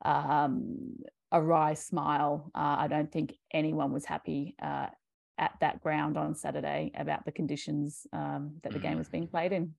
[0.03, 0.97] um,
[1.31, 2.51] a wry smile.
[2.55, 4.87] Uh, I don't think anyone was happy uh,
[5.37, 9.51] at that ground on Saturday about the conditions um, that the game was being played
[9.51, 9.73] in.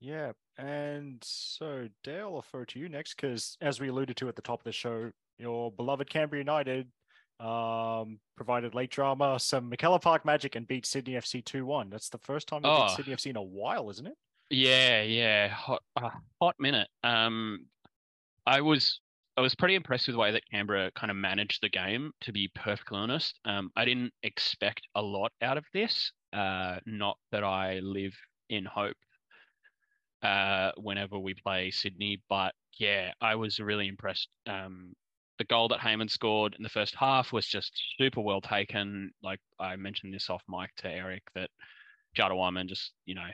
[0.00, 4.28] Yeah, and so Dale, I'll throw it to you next because, as we alluded to
[4.28, 6.88] at the top of the show, your beloved Canberra United
[7.40, 11.90] um, provided late drama, some McKellar Park magic, and beat Sydney FC 2 1.
[11.90, 12.86] That's the first time they oh.
[12.86, 14.16] beat Sydney FC in a while, isn't it?
[14.50, 15.48] Yeah, yeah.
[15.48, 16.10] Hot, uh,
[16.40, 16.88] hot minute.
[17.04, 17.66] Um,
[18.46, 19.00] I was.
[19.36, 22.32] I was pretty impressed with the way that Canberra kind of managed the game, to
[22.32, 23.38] be perfectly honest.
[23.44, 26.10] Um, I didn't expect a lot out of this.
[26.32, 28.16] Uh, not that I live
[28.50, 28.96] in hope
[30.22, 34.94] uh, whenever we play Sydney, but yeah, I was really impressed um,
[35.38, 39.10] the goal that Heyman scored in the first half was just super well taken.
[39.22, 41.50] Like I mentioned this off mic to Eric that
[42.16, 43.28] Jada Whyman just, you know,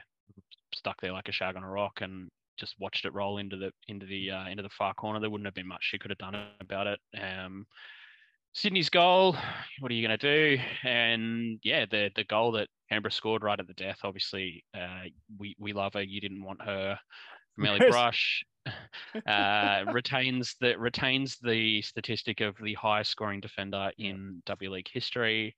[0.74, 3.72] stuck there like a shag on a rock and just watched it roll into the
[3.88, 5.20] into the uh, into the far corner.
[5.20, 7.00] There wouldn't have been much she could have done about it.
[7.20, 7.66] Um,
[8.52, 9.36] Sydney's goal,
[9.80, 10.62] what are you going to do?
[10.84, 13.98] And yeah, the the goal that Canberra scored right at the death.
[14.04, 15.04] Obviously, uh,
[15.38, 16.02] we we love her.
[16.02, 16.98] You didn't want her
[17.54, 18.44] from Ellie Brush.
[19.26, 25.54] uh, retains the retains the statistic of the highest scoring defender in W League history,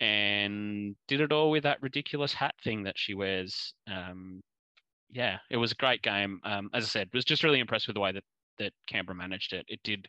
[0.00, 3.74] and did it all with that ridiculous hat thing that she wears.
[3.86, 4.40] Um,
[5.10, 6.40] yeah, it was a great game.
[6.44, 8.24] Um, as I said, was just really impressed with the way that
[8.58, 9.64] that Canberra managed it.
[9.68, 10.08] It did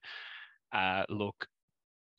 [0.74, 1.48] uh, look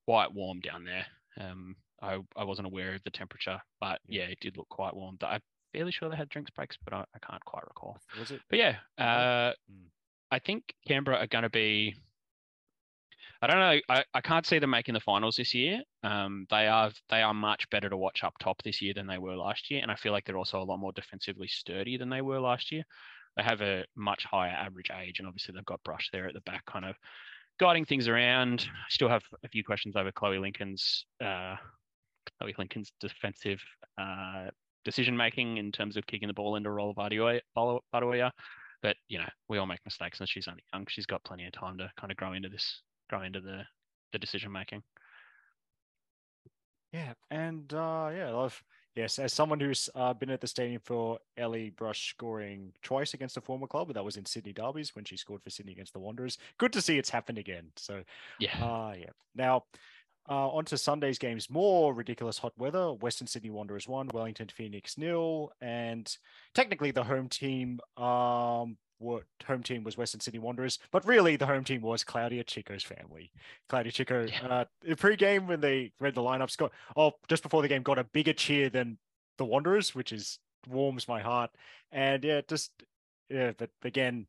[0.07, 1.07] quite warm down there.
[1.41, 5.17] Um, I I wasn't aware of the temperature, but yeah, it did look quite warm.
[5.23, 5.41] I'm
[5.73, 7.99] fairly sure they had drinks breaks, but I, I can't quite recall.
[8.19, 8.41] Was it?
[8.49, 9.87] But yeah, uh, Mm.
[10.31, 11.95] I think Canberra are going to be.
[13.43, 13.79] I don't know.
[13.91, 15.83] I, I can't see them making the finals this year.
[16.03, 19.19] Um, they are they are much better to watch up top this year than they
[19.19, 22.09] were last year, and I feel like they're also a lot more defensively sturdy than
[22.09, 22.85] they were last year.
[23.37, 26.41] They have a much higher average age, and obviously they've got Brush there at the
[26.43, 26.95] back, kind of
[27.59, 28.67] guiding things around.
[28.71, 31.57] I still have a few questions over Chloe Lincoln's uh,
[32.39, 33.61] Chloe Lincoln's defensive
[33.99, 34.47] uh,
[34.85, 38.31] decision making in terms of kicking the ball into Roll Baduia.
[38.85, 40.85] But you know, we all make mistakes, and she's only young.
[40.91, 43.63] She's got plenty of time to kind of grow into this, grow into the
[44.13, 44.83] the decision making.
[46.93, 48.63] Yeah, and uh, yeah, I've
[48.95, 53.39] yes, as someone who's uh, been at the stadium for Ellie Brush scoring twice against
[53.39, 55.99] a former club, that was in Sydney derbies when she scored for Sydney against the
[55.99, 56.37] Wanderers.
[56.59, 57.71] Good to see it's happened again.
[57.77, 58.03] So
[58.39, 59.11] Yeah, Ah, yeah.
[59.35, 59.65] Now,
[60.29, 61.51] uh, on to Sunday's games.
[61.51, 62.93] More ridiculous hot weather.
[62.93, 66.17] Western Sydney Wanderers won, Wellington Phoenix nil, and
[66.55, 71.47] technically the home team, um, what home team was Western Sydney Wanderers, but really the
[71.47, 73.33] home team was Claudia Cicco's family.
[73.69, 74.47] Claudia Cicco, Yeah.
[74.47, 77.99] uh, in pre-game when they read the lineups, got oh just before the game got
[77.99, 78.99] a bigger cheer than
[79.37, 81.51] the Wanderers, which is warms my heart.
[81.93, 82.71] And yeah, just
[83.29, 84.27] yeah, but again,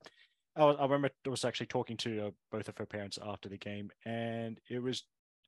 [0.55, 3.91] I, remember I was actually talking to uh, both of her parents after the game,
[4.05, 5.03] and it was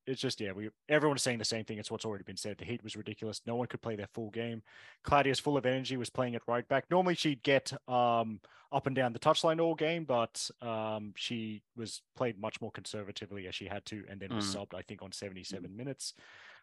[0.08, 1.78] it's just yeah, we everyone was saying the same thing.
[1.78, 2.58] It's what's already been said.
[2.58, 3.41] The heat was ridiculous.
[3.45, 4.64] No one could play their full game.
[5.03, 6.86] Claudia's full of energy, was playing it right back.
[6.89, 8.39] Normally she'd get um
[8.72, 13.47] up and down the touchline all game, but um she was played much more conservatively
[13.47, 14.55] as she had to, and then was Mm.
[14.55, 16.14] subbed I think on 77 minutes.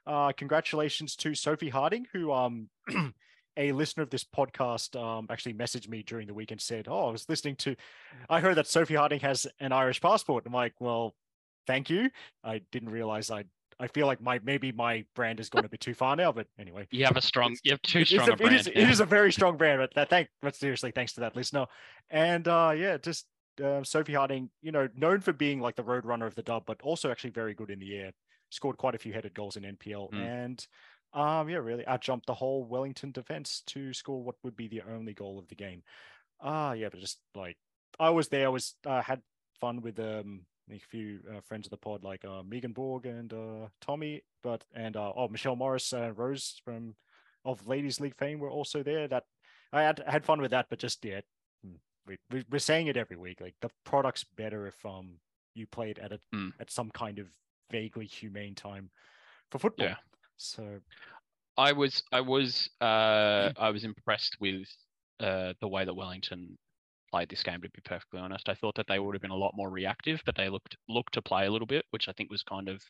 [0.06, 2.68] Uh, congratulations to Sophie Harding, who um
[3.56, 7.08] a listener of this podcast um, actually messaged me during the week and said, "Oh,
[7.08, 7.76] I was listening to,
[8.28, 11.14] I heard that Sophie Harding has an Irish passport." I'm like, "Well,
[11.66, 12.10] thank you.
[12.42, 13.44] I didn't realize I.
[13.80, 16.46] I feel like my maybe my brand has gone a bit too far now, but
[16.60, 18.54] anyway, you have a strong, you have too strong a, a brand.
[18.54, 21.20] It is, it is a very strong brand, but that thank, but seriously, thanks to
[21.22, 21.66] that listener.
[22.08, 23.26] And uh, yeah, just
[23.62, 26.62] uh, Sophie Harding, you know, known for being like the road runner of the dub,
[26.66, 28.12] but also actually very good in the air.
[28.50, 30.20] Scored quite a few headed goals in NPL, Mm.
[30.24, 30.66] and
[31.12, 35.14] um, yeah, really outjumped the whole Wellington defense to score what would be the only
[35.14, 35.82] goal of the game.
[36.40, 37.56] Ah, yeah, but just like
[37.98, 39.20] I was there, I was uh, had
[39.60, 43.32] fun with um a few uh, friends of the pod like uh, Megan Borg and
[43.32, 46.94] uh, Tommy, but and uh, oh Michelle Morris and Rose from
[47.44, 49.06] of Ladies League fame were also there.
[49.08, 49.24] That
[49.72, 51.20] I had had fun with that, but just yeah,
[51.62, 51.74] hmm,
[52.06, 53.40] we, we we're saying it every week.
[53.40, 55.18] Like the product's better if um
[55.54, 56.52] you play it at a Mm.
[56.60, 57.26] at some kind of
[57.70, 58.90] vaguely humane time
[59.50, 59.88] for football.
[59.88, 59.96] Yeah.
[60.36, 60.80] So
[61.56, 64.66] I was I was uh I was impressed with
[65.20, 66.58] uh the way that Wellington
[67.14, 68.48] played this game to be perfectly honest.
[68.48, 71.14] I thought that they would have been a lot more reactive, but they looked looked
[71.14, 72.82] to play a little bit, which I think was kind of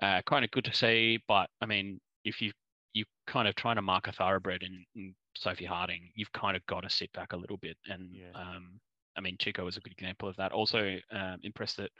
[0.00, 1.18] uh kind of good to see.
[1.28, 2.52] But I mean, if you
[2.94, 6.64] you kind of trying to mark a thoroughbred in, in Sophie Harding, you've kind of
[6.66, 7.76] got to sit back a little bit.
[7.86, 8.32] And Yeah.
[8.34, 8.80] um
[9.16, 10.52] I mean Cicco was a good example of that.
[10.52, 11.90] Also um impressed that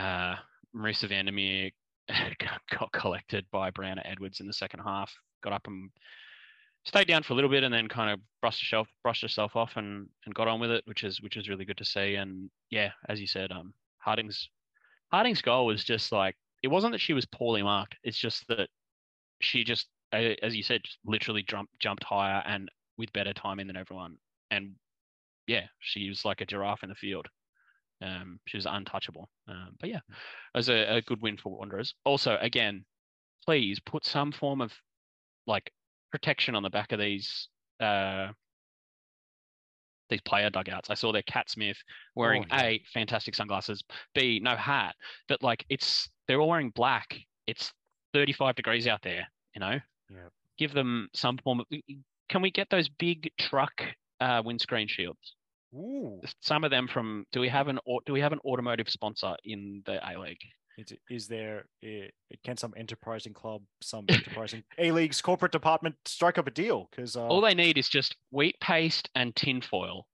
[0.00, 0.36] uh
[0.74, 1.70] Marisa Vandermeer
[2.08, 5.12] got- got collected by Brianna Edwards in the second half.
[5.44, 5.90] Got up and
[6.86, 9.76] stayed down for a little bit, and then kind of brushed herself brushed herself off
[9.76, 12.14] and and got on with it, which is which is really good to see.
[12.14, 14.48] And yeah, as you said, um, Harding's
[15.12, 17.96] Harding's goal was just like it wasn't that she was poorly marked.
[18.02, 18.68] It's just that
[19.40, 23.76] she just, as you said, just literally jumped jumped higher and with better timing than
[23.76, 24.16] everyone.
[24.50, 24.74] And
[25.46, 27.26] yeah, she was like a giraffe in the field.
[28.02, 29.28] Um, she was untouchable.
[29.48, 31.94] Um, but yeah, it was a, a good win for Wanderers.
[32.04, 32.84] Also, again,
[33.44, 34.72] please put some form of
[35.46, 35.70] like
[36.18, 37.48] protection on the back of these
[37.80, 38.28] uh
[40.08, 40.88] these player dugouts.
[40.88, 41.76] I saw their Cat Smith
[42.14, 42.62] wearing Oh, yeah.
[42.62, 43.82] A fantastic sunglasses,
[44.14, 44.94] B no hat,
[45.28, 47.16] but like it's they're all wearing black.
[47.46, 47.72] It's
[48.14, 49.78] 35 degrees out there, you know.
[50.10, 50.28] Yeah.
[50.58, 51.66] Give them some form of
[52.28, 53.82] can we get those big truck
[54.20, 55.34] uh windscreen shields?
[55.74, 59.34] ooh, Some of them from do we have an do we have an automotive sponsor
[59.44, 60.38] in the A League?
[60.76, 62.06] Is, is there uh,
[62.44, 66.88] can some enterprising club, some enterprising A League's corporate department strike up a deal?
[66.90, 70.06] Because uh, All they need is just wheat paste and tinfoil.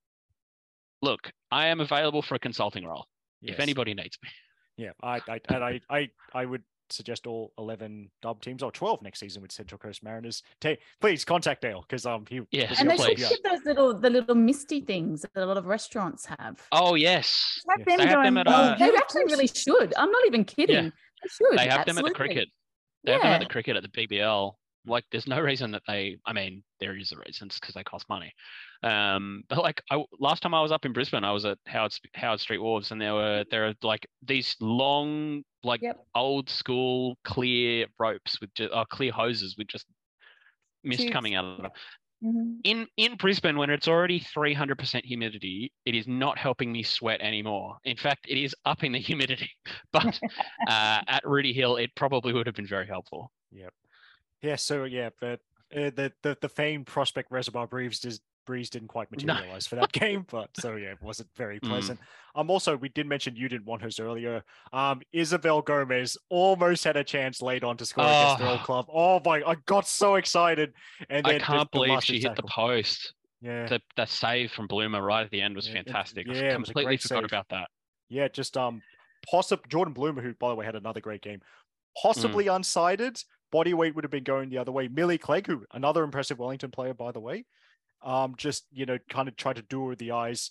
[1.01, 3.07] Look, I am available for a consulting role
[3.43, 4.29] if anybody needs me.
[4.77, 9.03] Yeah, I, I, and I, I, I would suggest all 11 dub teams or 12
[9.03, 10.43] next season with Central Coast Mariners.
[10.61, 13.99] Ta- please contact Dale because um he yeah And they should help get those little
[13.99, 16.61] the little misty things that a lot of restaurants have.
[16.72, 17.86] Oh yes, Have Yes.
[17.86, 19.93] them They have them at, Oh, uh, they actually really should.
[19.97, 20.84] I'm not even kidding.
[20.84, 20.90] Yeah.
[21.22, 21.59] They should.
[21.59, 22.49] they have them at the cricket.
[23.05, 24.55] They have them at the cricket at the BBL.
[24.87, 26.16] Like, there's no reason that they.
[26.26, 28.33] I mean, there is a reason it's because they cost money.
[28.83, 31.93] Um, but like, I last time I was up in Brisbane, I was at Howard
[32.14, 36.05] Howard Smith Wharves, and there were there are like these long, like Yep.
[36.14, 39.87] old school clear ropes with just uh, clear hoses with just
[40.85, 41.12] mist Tubes.
[41.12, 41.70] coming out of them.
[42.24, 42.61] Mhm.
[42.64, 47.78] in in Brisbane when it's already 300% humidity, it is not helping me sweat anymore.
[47.85, 49.51] In fact, it is upping the humidity.
[49.93, 50.20] But
[50.68, 53.33] uh, at Rooty Hill, it probably would have been very helpful.
[53.51, 53.74] Yep.
[54.43, 54.57] Yeah.
[54.57, 55.40] So yeah, but
[55.74, 59.34] uh, the the the famed prospect reservoir breeze breeze didn't quite No.
[59.34, 61.68] materialize for that game, but so yeah, it wasn't very Mm.
[61.68, 62.01] pleasant.
[62.34, 64.43] Um, also we did mention you didn't want hers earlier.
[64.72, 68.51] Um, Isabel Gomez almost had a chance late on to score against the Oh.
[68.53, 68.86] old club.
[68.93, 69.43] Oh my!
[69.47, 70.72] I got so excited,
[71.09, 73.14] and I then the- can't the believe she hit the post.
[73.40, 73.66] Yeah.
[73.66, 76.28] The, the save from Bloomer right at the end was Yeah, fantastic.
[76.28, 77.24] I yeah, it was a completely forgot save.
[77.24, 77.68] about that.
[78.09, 78.82] Yeah, just um,
[79.28, 82.03] possible Jordan Bloomer, who by the way had another great game, Mm.
[82.03, 83.22] possibly unsided.
[83.53, 84.88] Body weight would have been going the other way.
[84.88, 87.44] Millie Clegg, who another impressive Wellington player, by the way,
[88.03, 90.50] um, just you know, kind of tried to do with the eyes,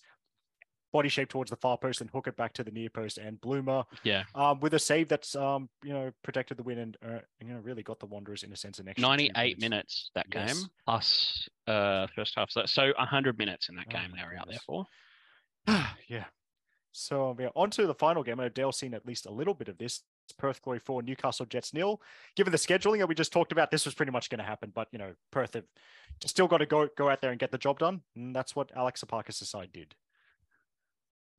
[0.94, 3.18] body shape towards the far post and hook it back to the near post.
[3.18, 4.24] And Bloomer, Yeah.
[4.36, 7.60] um, with a save that's um, you know, protected the win and uh, you know,
[7.60, 10.60] really got the Wanderers in a sense an extra 98 minutes that Yes.
[10.60, 12.52] game, plus uh, first half.
[12.52, 14.86] So, so 100 minutes in that Oh game they were out there for.
[16.08, 16.26] yeah.
[16.92, 18.40] So yeah, on to the final game.
[18.40, 20.02] I know Dale's seen at least a little bit of this.
[20.38, 22.02] Perth Glory 4, Newcastle Jets nil.
[22.36, 24.72] Given the scheduling that we just talked about, this was pretty much going to happen.
[24.74, 25.66] But you know, Perth have
[26.26, 28.02] still got to go go out there and get the job done.
[28.16, 29.96] And that's what Alex Epakis' side did.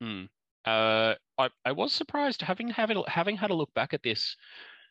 [0.01, 0.23] Hmm.
[0.65, 4.35] Uh, I, I was surprised having having having had a look back at this,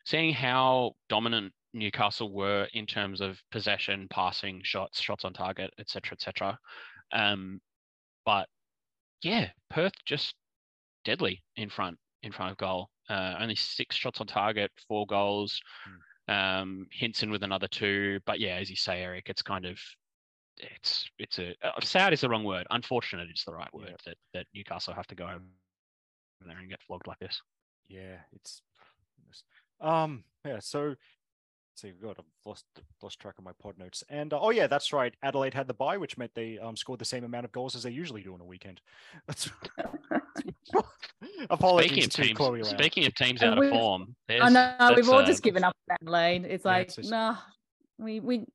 [0.05, 6.13] seeing how dominant Newcastle were in terms of possession, passing, shots, shots on target, etc.,
[6.13, 6.59] etc.
[7.11, 7.59] Um,
[8.25, 8.47] but
[9.23, 10.35] yeah, Perth just
[11.05, 12.89] deadly in front in front of goal.
[13.09, 15.61] Uh, only six shots on target, four goals.
[16.27, 18.19] Um, Hinson with another two.
[18.25, 19.77] But yeah, as you say, Eric, it's kind of
[20.57, 22.65] it's it's a uh, sad is the wrong word.
[22.69, 23.95] Unfortunate is the right word Yeah.
[24.05, 25.41] that that Newcastle have to go over
[26.45, 27.41] there and get flogged like this.
[27.89, 28.61] Yeah, it's
[29.81, 30.59] um yeah.
[30.59, 30.95] So
[31.75, 32.65] see, God, I've lost
[33.01, 34.03] lost track of my pod notes.
[34.09, 35.13] And uh, oh yeah, that's right.
[35.23, 37.83] Adelaide had the bye, which meant they um scored the same amount of goals as
[37.83, 38.81] they usually do on a weekend.
[39.27, 39.49] That's
[41.49, 42.69] apologies Speaking of to teams, Chloe Lau.
[42.69, 45.75] speaking of teams And out of form, I know we've all uh, just given up
[45.89, 46.45] on Adelaide.
[46.45, 47.37] It's Yeah, like, it's just- nah,
[47.99, 48.45] we we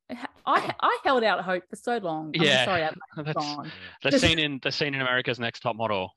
[0.46, 2.32] I I held out hope for so long.
[2.36, 3.00] I'm Yeah, sorry, Adelaide's
[3.34, 3.64] that's gone.
[4.04, 4.10] Yeah.
[4.10, 6.10] the scene in the scene in America's Next Top Model.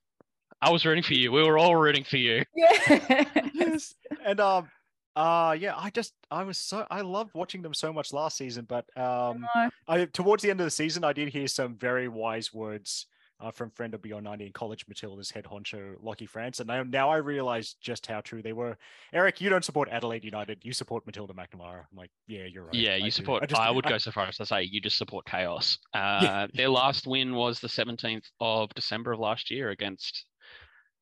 [0.61, 1.31] I was rooting for you.
[1.31, 2.43] We were all rooting for you.
[2.55, 3.25] Yeah.
[3.53, 3.95] yes.
[4.25, 4.69] And um
[5.15, 8.65] uh yeah, I just I was so I loved watching them so much last season,
[8.67, 9.69] but um No.
[9.87, 13.07] I towards the end of the season I did hear some very wise words
[13.41, 16.59] uh, from friend of Beyond 90 and College Matilda's head honcho Lockie France.
[16.59, 18.77] And now, now I realize just how true they were.
[19.13, 21.79] Eric, you don't support Adelaide United, you support Matilda McNamara.
[21.79, 22.73] I'm like, yeah, you're right.
[22.75, 23.09] Yeah, I you do.
[23.11, 23.41] support.
[23.41, 25.77] I, just- would go so far as to say you just support chaos.
[25.93, 30.25] Uh, Their last win was the 17th of December of last year against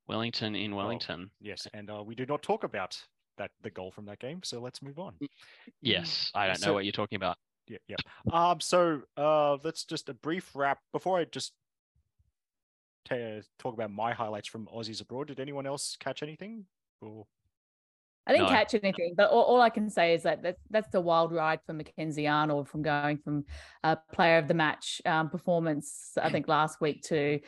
[0.08, 1.30] Wellington in Wellington.
[1.40, 2.96] Yes, and uh, we do not talk about
[3.40, 5.14] that the goal from that game, so let's move on.
[5.80, 7.36] Yes, I don't know what you're talking about.
[7.66, 7.96] Yeah, yeah.
[8.32, 11.52] Um, so uh, let's just a brief wrap before I just
[13.08, 15.28] ta- talk about my highlights from Aussies abroad.
[15.28, 16.66] Did anyone else catch anything?
[17.00, 17.26] Or
[18.26, 18.52] I didn't No.
[18.52, 21.60] catch anything, but all, all I can say is that that's, that's the wild ride
[21.64, 23.44] for Mackenzie Arnold from going from
[23.82, 27.40] a player of the match um, performance, I think last week, to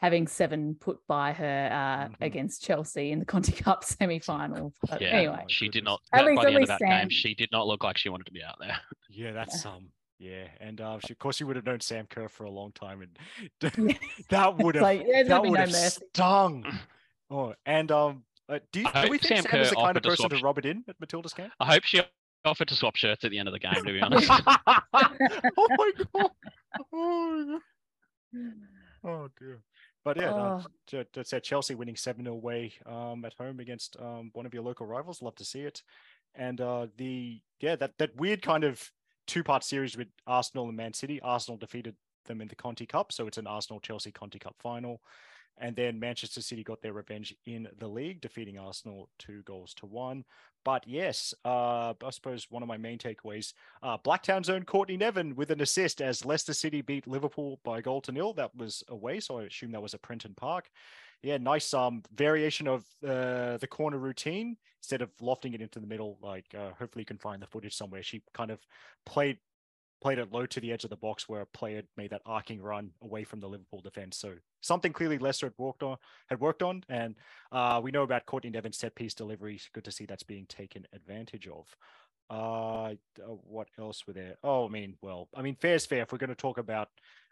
[0.00, 2.14] having seven put by her uh, Mhm.
[2.26, 4.72] against Chelsea in the Conti Cup semi final.
[5.00, 6.00] Yeah, Anyway, she did not.
[6.12, 8.08] At least- by the end of that Sam- game, she did not look like she
[8.08, 8.78] wanted to be out there.
[9.10, 9.88] yeah, that's um,
[10.18, 12.72] yeah, and uh, she, of course you would have known Sam Kerr for a long
[12.72, 13.18] time, and
[14.30, 16.02] that would have like, there's that gonna would no have mercy.
[16.14, 16.64] stung.
[17.30, 19.96] Oh, and um, uh, do you do we think Sam Sam, is the kind of
[19.96, 21.52] offered to person to sh- rub it in at Matilda's camp?
[21.60, 22.00] I hope she
[22.44, 23.74] offered to swap shirts at the end of the game.
[23.74, 24.28] To be honest.
[24.30, 26.30] oh my god!
[26.92, 27.60] Oh, my God.
[29.04, 29.60] oh dear.
[30.04, 30.64] But yeah, Oh.
[30.86, 31.44] Ch- that's it.
[31.44, 35.22] Chelsea winning 7 0 away um, at home against um, one of your local rivals.
[35.22, 35.82] Love to see it.
[36.34, 38.90] And uh, the, yeah, that, that weird kind of
[39.26, 41.20] two part series with Arsenal and Man City.
[41.20, 41.94] Arsenal defeated
[42.26, 43.12] them in the Conti Cup.
[43.12, 45.00] So it's an Arsenal Chelsea Conti Cup final.
[45.60, 49.86] And then Manchester City got their revenge in the league, defeating Arsenal two goals to
[49.86, 50.24] one.
[50.64, 53.52] But yes, uh, I suppose one of my main takeaways
[53.82, 58.00] uh, Blacktown's own Courtney Nevin with an assist as Leicester City beat Liverpool by goal
[58.02, 58.32] to nil.
[58.34, 60.70] That was away, so I assume that was at Prenton Park.
[61.22, 65.86] yeah, nice um variation of uh, the corner routine instead of lofting it into the
[65.86, 66.18] middle.
[66.22, 68.02] Like uh, hopefully you can find the footage somewhere.
[68.02, 68.60] She kind of
[69.04, 69.38] played
[70.00, 72.60] played it low to the edge of the box where a player made that arcing
[72.60, 74.16] run away from the Liverpool defense.
[74.16, 75.96] So something clearly Leicester had worked on
[76.28, 76.82] had worked on.
[76.88, 77.14] And
[77.52, 79.60] uh, we know about Courtney Nevins set piece delivery.
[79.72, 81.66] Good to see that's being taken advantage of.
[82.30, 84.36] Uh, what else were there?
[84.44, 86.02] Oh, I mean, well, I mean, fair's fair.
[86.02, 86.88] If we're going to talk about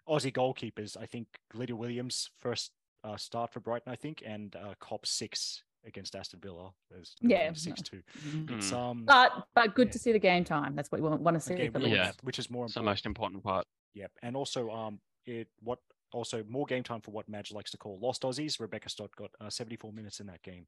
[0.09, 2.73] Aussie goalkeepers, I think Lydia Williams first
[3.05, 6.71] uh, start for Brighton, I think, and uh, Cop six against Aston Villa.
[6.91, 8.03] There's yeah, six two.
[8.27, 8.55] Mm-hmm.
[8.55, 9.93] It's um, but but good yeah.
[9.93, 10.75] to see the game time.
[10.75, 11.55] That's what we want, want to see.
[11.55, 12.67] Game, yeah, which is more.
[12.67, 13.67] It's the most important part.
[13.95, 15.79] Yep, and also um, it what
[16.13, 18.61] also more game time for what Madge likes to call lost Aussies.
[18.61, 20.67] Rebecca Stott got uh, 74 minutes in that game.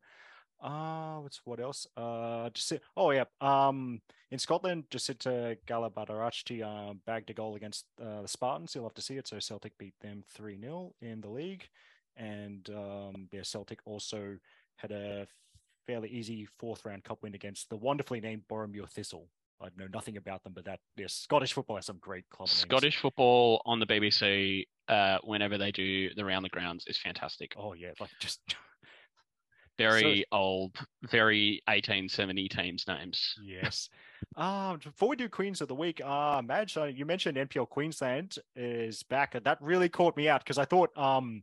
[0.63, 1.87] Uh, what's what else?
[1.97, 3.25] Uh, just oh yeah.
[3.41, 8.75] Um, in Scotland, Jacynta Galabadaarachchi uh, bagged a goal against uh, the Spartans.
[8.75, 9.27] You'll have to see it.
[9.27, 11.69] So Celtic beat them three 0 in the league,
[12.17, 14.37] and um, yeah, Celtic also
[14.81, 15.27] had a
[15.87, 19.29] fairly easy fourth round cup win against the wonderfully named Boroughmuir Thistle.
[19.63, 22.59] I know nothing about them, but that yeah, Scottish football has some great club names.
[22.59, 27.53] Scottish football on the BBC, uh, whenever they do the round the grounds, is fantastic.
[27.59, 28.41] Oh yeah, like just
[29.79, 30.77] very so, old,
[31.11, 33.35] very 1870 teams names.
[33.43, 33.91] Yes.
[34.37, 39.03] uh, before we do Queens of the Week, uh, Madge, you mentioned NPL Queensland is
[39.03, 39.37] back.
[39.43, 41.43] That really caught me out because I thought, um,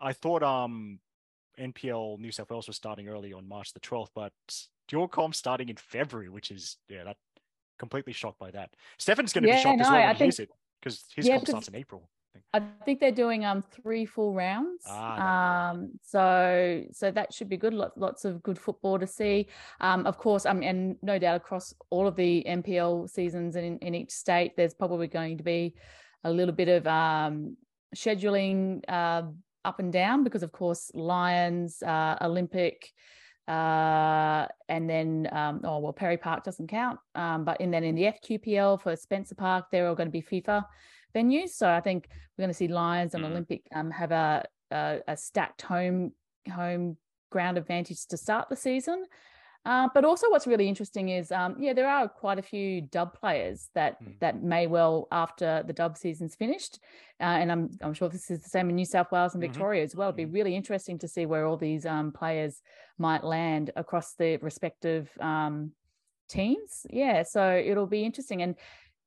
[0.00, 1.00] I thought, um,
[1.60, 4.32] NPL New South Wales was starting early on March the 12th, but
[4.90, 7.16] Dualcom starting in February, which is yeah, that
[7.78, 8.70] completely shocked by that.
[8.98, 10.50] Stefan's going to yeah, be shocked no, as well when he hears it
[10.80, 12.08] because his yeah, comp starts in April.
[12.52, 14.84] I think they're doing um three full rounds.
[14.88, 17.74] Ah, um, so so that should be good.
[17.74, 19.48] Lots lots of good football to see.
[19.80, 23.94] Um, of course, um, and no doubt across all of the NPL seasons in, in
[23.94, 25.74] each state, there's probably going to be
[26.24, 27.56] a little bit of um
[27.96, 29.22] scheduling uh,
[29.64, 32.92] up and down because, of course, Lions, uh, Olympic,
[33.48, 37.00] uh, and then um, oh well, Perry Park doesn't count.
[37.14, 40.22] Um, but and then in the FQPL for Spencer Park, they're all going to be
[40.22, 40.64] FIFA
[41.14, 41.50] venues.
[41.50, 43.30] So I think we're going to see Lions and mm.
[43.30, 46.12] Olympic um, have a, a, a stacked home
[46.52, 46.96] home
[47.30, 49.04] ground advantage to start the season.
[49.66, 53.12] Uh, but also, what's really interesting is, um, yeah, there are quite a few dub
[53.12, 54.18] players that mm.
[54.20, 56.78] that may well, after the dub season's finished,
[57.20, 59.52] uh, and I'm I'm sure this is the same in New South Wales and mm-hmm.
[59.52, 60.08] Victoria as well.
[60.08, 60.32] It'd be mm-hmm.
[60.32, 62.62] really interesting to see where all these um, players
[62.96, 65.72] might land across the respective um,
[66.30, 66.86] teams.
[66.88, 68.54] Yeah, so it'll be interesting, and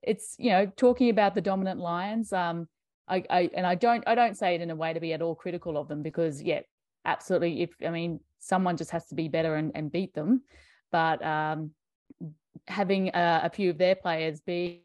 [0.04, 2.32] it's you know talking about the dominant Lions.
[2.32, 2.68] Um,
[3.08, 5.22] I, I and I don't I don't say it in a way to be at
[5.24, 6.62] all critical of them because yeah,
[7.06, 7.64] absolutely.
[7.64, 10.43] If I mean someone just has to be better and, and beat them.
[10.91, 11.71] But um,
[12.67, 14.81] having a, a, few of their players being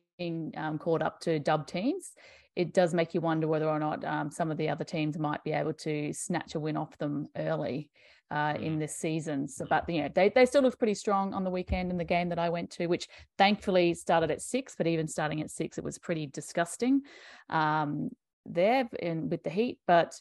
[0.56, 2.12] um, caught up to dub teams,
[2.56, 5.44] it does make you wonder whether or not um, some of the other teams might
[5.44, 7.90] be able to snatch a win off them early
[8.30, 8.80] uh, in mm.
[8.80, 9.48] this season.
[9.48, 12.04] So, but you know, they they still looked pretty strong on the weekend in the
[12.04, 14.74] game that I went to, which thankfully started at six.
[14.76, 17.02] But even starting at six, it was pretty disgusting
[17.48, 18.10] um,
[18.44, 19.78] there in with the heat.
[19.86, 20.20] But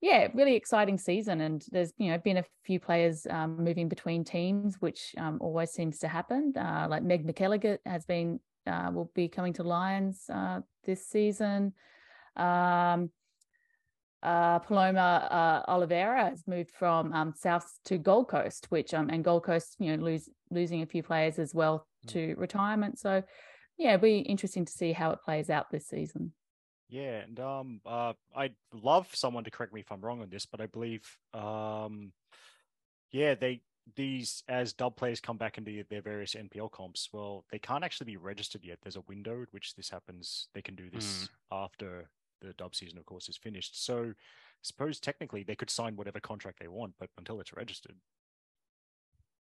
[0.00, 1.40] yeah, really exciting season.
[1.40, 5.70] And there's, you know, been a few players um, moving between teams, which um, always
[5.70, 6.52] seems to happen.
[6.56, 11.72] Uh, like Meg McElligott has been, uh, will be coming to Lions uh, this season.
[12.36, 13.10] Um,
[14.22, 15.28] uh, Paloma
[15.68, 19.76] uh, Oliveira has moved from um, South to Gold Coast, which um, and Gold Coast,
[19.78, 22.12] you know, lose losing a few players as well mm.
[22.12, 22.98] to retirement.
[22.98, 23.22] So,
[23.78, 26.32] yeah, it'll be interesting to see how it plays out this season.
[26.88, 30.46] Yeah, and um, uh, I'd love someone to correct me if I'm wrong on this,
[30.46, 32.12] but I believe, um,
[33.10, 33.62] yeah, they
[33.94, 37.08] these as dub players come back into their various NPL comps.
[37.12, 38.78] Well, they can't actually be registered yet.
[38.82, 40.48] There's a window at which this happens.
[40.54, 41.64] They can do this mm.
[41.64, 42.08] after
[42.40, 43.84] the dub season, of course, is finished.
[43.84, 47.94] So, I suppose technically they could sign whatever contract they want, but until it's registered,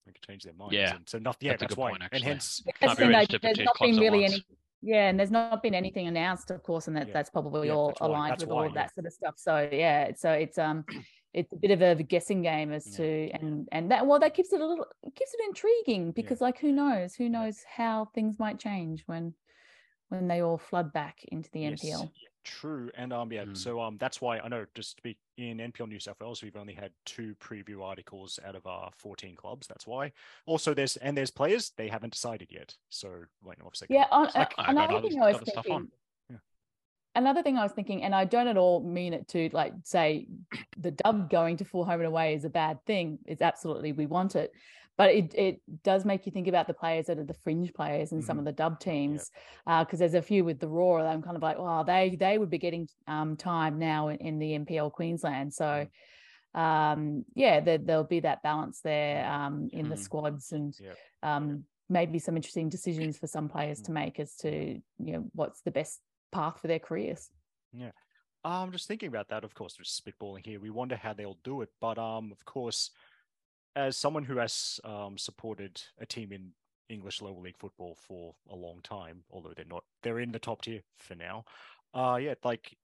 [0.07, 0.75] they could change their minds.
[0.75, 1.47] Yeah, and so nothing.
[1.47, 1.91] Yeah, that's, that's why.
[1.91, 4.45] Point, and hence, there's not been really any
[4.83, 7.13] yeah, and there's not been anything announced, of course, and that yeah.
[7.15, 9.35] that's probably yeah, all that's aligned with why, all of that sort of stuff.
[9.37, 10.85] So yeah, so it's um
[11.33, 14.53] it's a bit of a guessing game as to and and that well that keeps
[14.53, 18.59] it a little keeps it intriguing because like who knows who knows how things might
[18.59, 19.33] change when
[20.09, 21.83] when they all flood back into the yes.
[21.83, 22.11] NPL.
[22.45, 23.57] True, and um, yeah, mm.
[23.57, 25.17] so um, that's why I know just to be
[25.51, 29.35] in NPL New South Wales, we've only had two preview articles out of our 14
[29.35, 29.67] clubs.
[29.67, 30.13] That's why.
[30.47, 32.75] Also, there's and there's players they haven't decided yet.
[32.89, 33.11] So
[33.43, 33.95] wait, no, second.
[33.95, 35.89] Yeah, on, like, uh, another thing I was thinking.
[36.31, 36.37] Yeah.
[37.15, 40.29] Another thing I was thinking, and I don't at all mean it to like say
[40.79, 43.19] the dub going to full home and away is a bad thing.
[43.27, 44.53] It's absolutely we want it,
[44.99, 48.13] but it, it does make you think about the players that are the fringe players
[48.13, 48.27] and mm-hmm.
[48.27, 49.31] some of the dub teams
[49.65, 52.39] because uh, there's a few with the Roar i'm kind of like wow they they
[52.39, 55.87] would be getting um, time now in, in, the npl queensland so
[56.55, 59.91] um, yeah, there, will be that balance there um, in mm.
[59.91, 60.75] the squads and
[61.23, 65.63] um, maybe some interesting decisions for some players to make as to you know what's
[65.63, 67.31] the best path for their careers.
[67.73, 67.91] Yeah.
[68.45, 69.45] I'm just thinking about that.
[69.45, 70.59] Of course, there's spitballing here.
[70.59, 72.91] We wonder how they'll do it, but um, of course,
[73.77, 76.51] as someone who has um, supported a team in
[76.89, 80.63] English lower league football for a long time, although they're not, they're in the top
[80.63, 81.45] tier for now.
[81.95, 82.77] Uh, yeah, like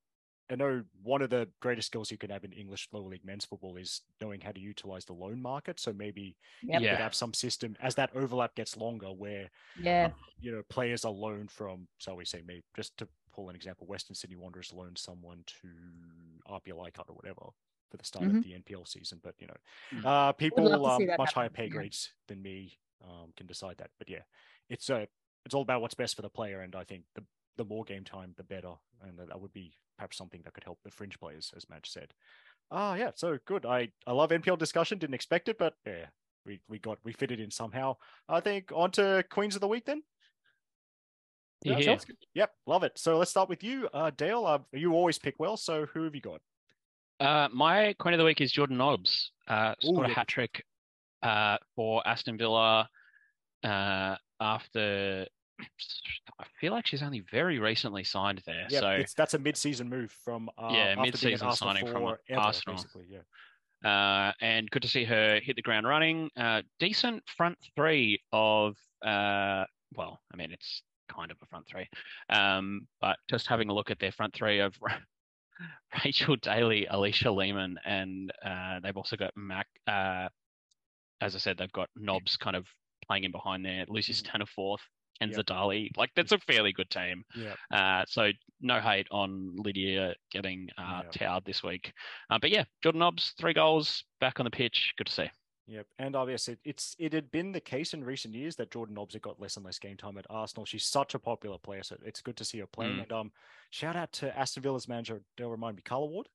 [0.50, 3.44] I know one of the greatest skills you can have in English lower league men's
[3.44, 5.78] football is knowing how to utilize the loan market.
[5.78, 6.80] So maybe yep.
[6.80, 10.62] you could have some system as that overlap gets longer, where yeah, um, you know,
[10.70, 11.86] players are loaned from.
[11.98, 16.54] So we say maybe just to pull an example, Western Sydney Wanderers loaned someone to
[16.54, 17.42] APIA Leichhardt or whatever
[17.90, 18.38] for the start mm-hmm.
[18.38, 19.20] of the NPL season.
[19.22, 20.04] But you know, mm.
[20.04, 22.34] uh, people um, much higher pay grades yeah.
[22.34, 23.90] than me um, can decide that.
[23.98, 24.22] But yeah,
[24.68, 25.06] it's a uh,
[25.44, 27.24] it's all about what's best for the player, and I think the
[27.56, 30.78] the more game time, the better, and that would be perhaps something that could help
[30.84, 32.14] the fringe players, as Madge said.
[32.70, 33.66] Ah, yeah, so good.
[33.66, 34.98] I I love NPL discussion.
[34.98, 36.06] Didn't expect it, but yeah,
[36.46, 37.96] we we got we fitted in somehow.
[38.28, 40.02] I think on to Queens of the Week then.
[41.62, 41.98] Yeah, yeah.
[42.34, 42.92] Yep, love it.
[42.96, 44.46] So let's start with you, uh, Dale.
[44.46, 46.40] Uh, you always pick well, so who have you got?
[47.20, 49.32] Uh, my Queen of the Week is Jordan Nobbs.
[49.46, 50.64] Uh, scored Ooh, a hat trick
[51.22, 52.88] uh, for Aston Villa
[53.64, 55.26] uh, after
[56.38, 58.66] I feel like she's only very recently signed there.
[58.70, 62.76] Yeah, so that's a mid-season move from uh, yeah, mid-season signing from ever, Arsenal.
[62.76, 63.20] Basically, yeah.
[63.84, 66.30] Uh, and good to see her hit the ground running.
[66.36, 69.64] Uh, decent front three of, uh,
[69.96, 71.88] well, I mean, it's kind of a front three,
[72.30, 74.74] um, but just having a look at their front three of
[76.04, 79.66] Rachel Daly, Alisha Lehmann, and uh, they've also got Mac.
[79.86, 80.28] Uh,
[81.20, 82.66] as I said, they've got Nobbs kind of
[83.06, 83.84] playing in behind there.
[83.88, 84.42] Lucy's mm-hmm.
[84.54, 84.82] fourth
[85.20, 85.46] and yep.
[85.46, 85.90] Zadali.
[85.96, 87.24] Like that's a fairly good team.
[87.34, 87.54] Yeah.
[87.72, 88.30] Uh, so
[88.60, 91.12] no hate on Lydia getting uh, yep.
[91.12, 91.92] towed this week.
[92.30, 94.94] Uh, but yeah, Jordan Nobbs, three goals, back on the pitch.
[94.96, 95.30] Good to see.
[95.68, 99.12] Yep, and obviously it's it had been the case in recent years that Jordan Nobbs
[99.12, 100.64] had got less and less game time at Arsenal.
[100.64, 102.96] She's such a popular player, so it's good to see her playing.
[102.96, 103.02] Mm.
[103.02, 103.32] And um,
[103.68, 105.20] shout out to Aston Villa's manager.
[105.36, 106.28] They'll remind me, Carla Ward.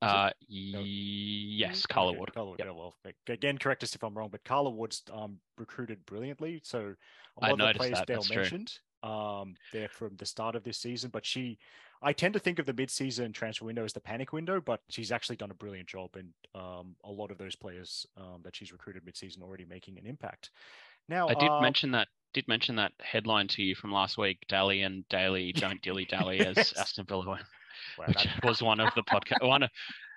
[0.00, 0.80] Uh, no.
[0.82, 2.34] yes, Carla okay, Ward.
[2.34, 2.58] Carla Ward.
[2.58, 2.68] Yep.
[2.68, 2.94] Yeah, well,
[3.28, 6.60] again, correct us if I'm wrong, but Carla Ward's um, recruited brilliantly.
[6.64, 6.94] So
[7.40, 8.72] a lot I of the players Dale mentioned,
[9.02, 11.10] um, they're from the start of this season.
[11.10, 11.58] But she,
[12.04, 15.10] I tend to think of the mid-season transfer window as the panic window, but she's
[15.10, 18.72] actually done a brilliant job, and um, a lot of those players um, that she's
[18.72, 20.50] recruited mid-season already making an impact.
[21.08, 24.38] Now, I did uh, mention that did mention that headline to you from last week.
[24.48, 27.38] Daly and Daly don't dilly dally as Aston Villa
[27.98, 28.44] Wow, which that...
[28.44, 29.70] was one of the podcast one of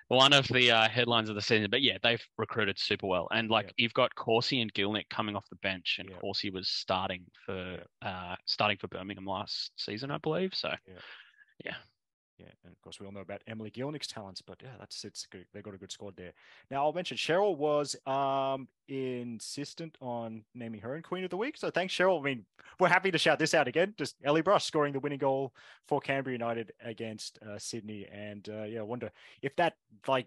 [0.08, 1.68] one of the uh, headlines of the season.
[1.70, 3.72] But yeah, they've recruited super well, and like yeah.
[3.76, 6.16] you've got Corsie and Gielnik coming off the bench, and yeah.
[6.22, 10.54] Corsie was starting for uh, starting for Birmingham last season, I believe.
[10.54, 10.94] So yeah,
[11.64, 11.74] yeah,
[12.38, 15.26] Yeah, and of course we all know about Emily Gielnik's talents, but yeah, that's it's
[15.26, 15.46] good.
[15.52, 16.32] They got a good squad there.
[16.70, 21.56] Now I'll mention Cheryl was um insistent on naming her in Queen of the Week,
[21.56, 22.20] so thanks Cheryl.
[22.20, 22.44] I mean,
[22.78, 23.94] we're happy to shout this out again.
[23.98, 25.52] Just Ellie Brush scoring the winning goal
[25.86, 29.10] for Canberra United against uh, Sydney, and uh, yeah, I wonder
[29.42, 29.74] if that
[30.06, 30.26] like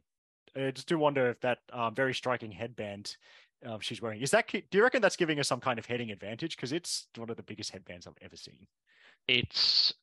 [0.55, 3.15] I just do wonder if that um, very striking headband
[3.65, 4.47] um, she's wearing is that.
[4.49, 6.55] Do you reckon that's giving her some kind of heading advantage?
[6.55, 8.67] Because it's one of the biggest headbands I've ever seen.
[9.27, 9.93] It's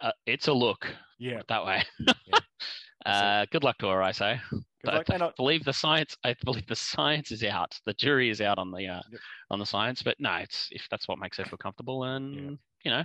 [0.00, 0.86] uh, it's a look.
[1.18, 1.82] Yeah, that way.
[1.98, 2.38] Yeah.
[3.06, 4.40] uh, good luck to her, I say.
[4.84, 6.16] But I believe the science.
[6.24, 7.78] I believe the science is out.
[7.86, 9.20] The jury is out on the uh, yep.
[9.50, 10.02] on the science.
[10.02, 12.50] But no, it's if that's what makes her feel comfortable, and yeah.
[12.84, 13.04] you know,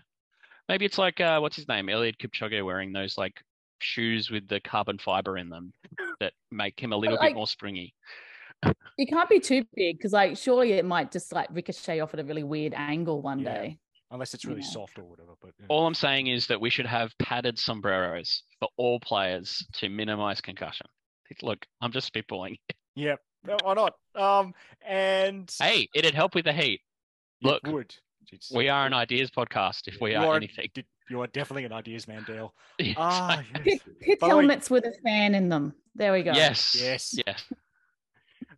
[0.69, 3.33] maybe it's like uh, what's his name, Eliud Kipchoge, wearing those like
[3.79, 5.73] shoes with the carbon fiber in them
[6.19, 7.95] that make him a little like, bit more springy.
[8.97, 12.19] It can't be too big because, like, surely it might just like ricochet off at
[12.19, 13.53] a really weird angle one yeah.
[13.53, 13.79] day
[14.11, 14.67] unless it's really yeah.
[14.67, 15.31] soft or whatever.
[15.41, 15.65] But yeah.
[15.69, 20.41] all I'm saying is that we should have padded sombreros for all players to minimize
[20.41, 20.87] concussion.
[21.41, 22.59] Look, I'm just spitballing.
[22.93, 23.15] Yeah,
[23.63, 23.93] why not?
[24.15, 24.53] Um,
[24.85, 26.81] and hey, it'd help with the heat.
[27.41, 27.95] Look, would.
[28.53, 29.87] we are an ideas podcast.
[29.87, 30.67] If we are, are, anything,
[31.09, 32.53] you are definitely an ideas man, Dale.
[32.97, 33.63] ah, yes.
[33.63, 35.73] pit, pit helmets way, with a fan in them.
[35.95, 36.33] There we go.
[36.33, 37.45] Yes, yes, yes.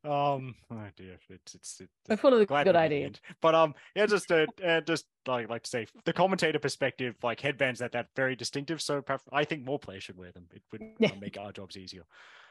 [0.05, 1.79] Um, oh dear, it's it's.
[1.79, 3.21] it's We're full of good ideas.
[3.41, 7.39] But um, yeah, just uh, uh, just like like to say the commentator perspective, like
[7.39, 8.81] headbands that that very distinctive.
[8.81, 10.47] So I think more players should wear them.
[10.53, 11.11] It would yeah.
[11.11, 12.03] uh, make our jobs easier.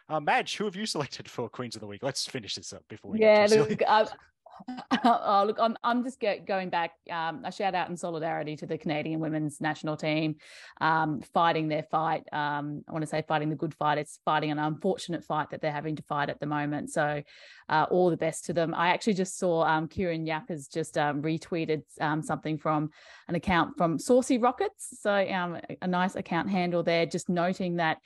[0.09, 2.03] Uh, Madge, who have you selected for Queens of the Week?
[2.03, 3.21] Let's finish this up before we.
[3.21, 3.83] Yeah, look,
[5.05, 6.93] oh, look, I'm, I'm just get, going back.
[7.11, 10.37] Um, a shout out in solidarity to the Canadian women's national team,
[10.81, 12.23] um, fighting their fight.
[12.33, 13.99] Um, I want to say fighting the good fight.
[13.99, 16.91] It's fighting an unfortunate fight that they're having to fight at the moment.
[16.91, 17.23] So,
[17.69, 18.75] uh, all the best to them.
[18.75, 22.91] I actually just saw um, Kieran Yap has just um, retweeted um, something from
[23.29, 24.99] an account from Saucy Rockets.
[25.01, 27.99] So, a nice account handle there, just noting that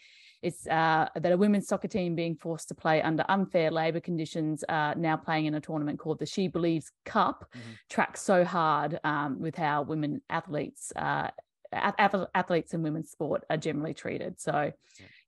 [0.42, 4.64] it's uh, that a women's soccer team being forced to play under unfair labour conditions,
[4.68, 7.70] uh, now playing in a tournament called the She Believes Cup, mm-hmm.
[7.90, 10.92] tracks so hard um, with how women athletes.
[10.94, 11.30] Uh,
[11.72, 14.40] athletes in women's sport are generally treated.
[14.40, 14.72] So,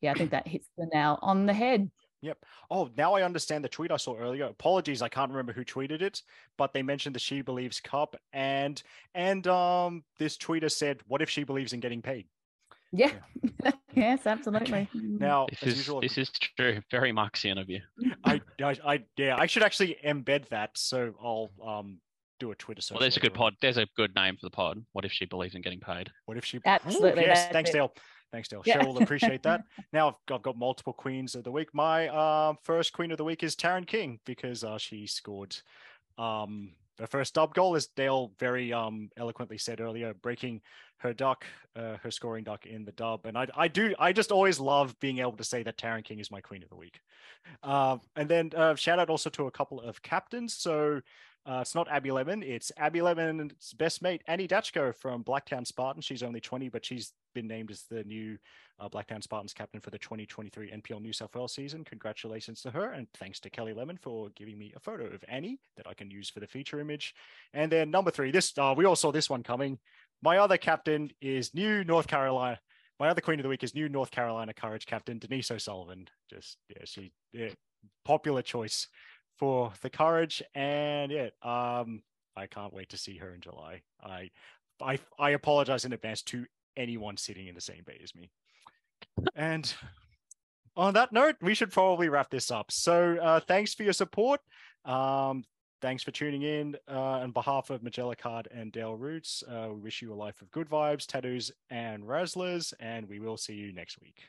[0.01, 1.91] yeah, I think that hits the nail on the head.
[2.21, 2.39] Yep.
[2.71, 4.47] Oh, now I understand the tweet I saw earlier.
[4.47, 6.23] Apologies, I can't remember who tweeted it,
[6.57, 8.83] but they mentioned the She Believes Cup, and
[9.15, 12.27] and um, this tweeter said, "What if she believes in getting paid?"
[12.93, 13.13] Yeah.
[13.63, 13.71] yeah.
[13.95, 14.69] yes, absolutely.
[14.69, 14.89] Okay.
[14.97, 15.21] Mm.
[15.21, 16.81] Now, this is usual, this is true.
[16.91, 17.81] Very Marxian of you.
[18.25, 20.71] I, I, I, yeah, I should actually embed that.
[20.75, 21.99] So I'll um
[22.39, 22.95] do a Twitter search.
[22.95, 23.55] Well, there's a good pod.
[23.61, 24.83] There's a good name for the pod.
[24.93, 26.11] What if she believes in getting paid?
[26.27, 26.61] What if she?
[26.67, 27.25] Absolutely.
[27.25, 27.49] Ooh, yes.
[27.53, 27.93] Thanks, Dale.
[28.33, 28.63] Thanks, Dale.
[28.65, 28.85] Yeah.
[28.85, 29.63] will appreciate that.
[29.93, 31.69] now I've got, I've got, multiple queens of the week.
[31.73, 35.57] My uh, first queen of the week is Taren King because uh, she scored
[36.19, 40.61] um, her first dub goal, as Dale very um, eloquently said earlier, breaking
[40.99, 41.45] her duck,
[41.77, 43.25] uh, her scoring duck in the dub.
[43.25, 46.19] And I, I do, I just always love being able to say that Taren King
[46.19, 47.01] is my queen of the week.
[47.63, 50.55] Uh, and then uh, shout out also to a couple of captains.
[50.55, 51.01] So
[51.47, 52.43] uh, it's not Abby Lemon.
[52.43, 56.03] It's Abby Lemon's best mate, Annie Dachko from Blacktown Spartan.
[56.03, 58.37] She's only 20, but she's been named as the new
[58.81, 61.85] uh, Blacktown Spartans captain for the 2023 NPL New South Wales season.
[61.85, 62.93] Congratulations to her.
[62.93, 66.11] And thanks to Kelly Lemon for giving me a photo of Annie that I can
[66.11, 67.15] use for the feature image.
[67.55, 69.79] And then number three, this uh, we all saw this one coming.
[70.23, 72.59] My other captain is new North Carolina.
[73.01, 76.09] My other queen of the week is new North Carolina Courage captain Denise O'Sullivan.
[76.29, 77.51] Just yeah, she yeah,
[78.05, 78.89] popular choice
[79.39, 82.03] for the courage and yeah um
[82.37, 83.83] i can't wait to see her in july.
[84.03, 84.31] I
[84.81, 86.45] i i apologize in advance to
[86.77, 88.31] anyone sitting in the same bay as me.
[89.35, 89.73] And
[90.77, 92.71] on that note we should probably wrap this up.
[92.71, 94.41] So uh thanks for your support.
[94.85, 95.45] Um
[95.81, 99.43] thanks for tuning in uh, on behalf of Magella Card and Dale Roots.
[99.49, 103.37] Uh, we wish you a life of good vibes, tattoos, and razzlers, and we will
[103.37, 104.25] see you next week.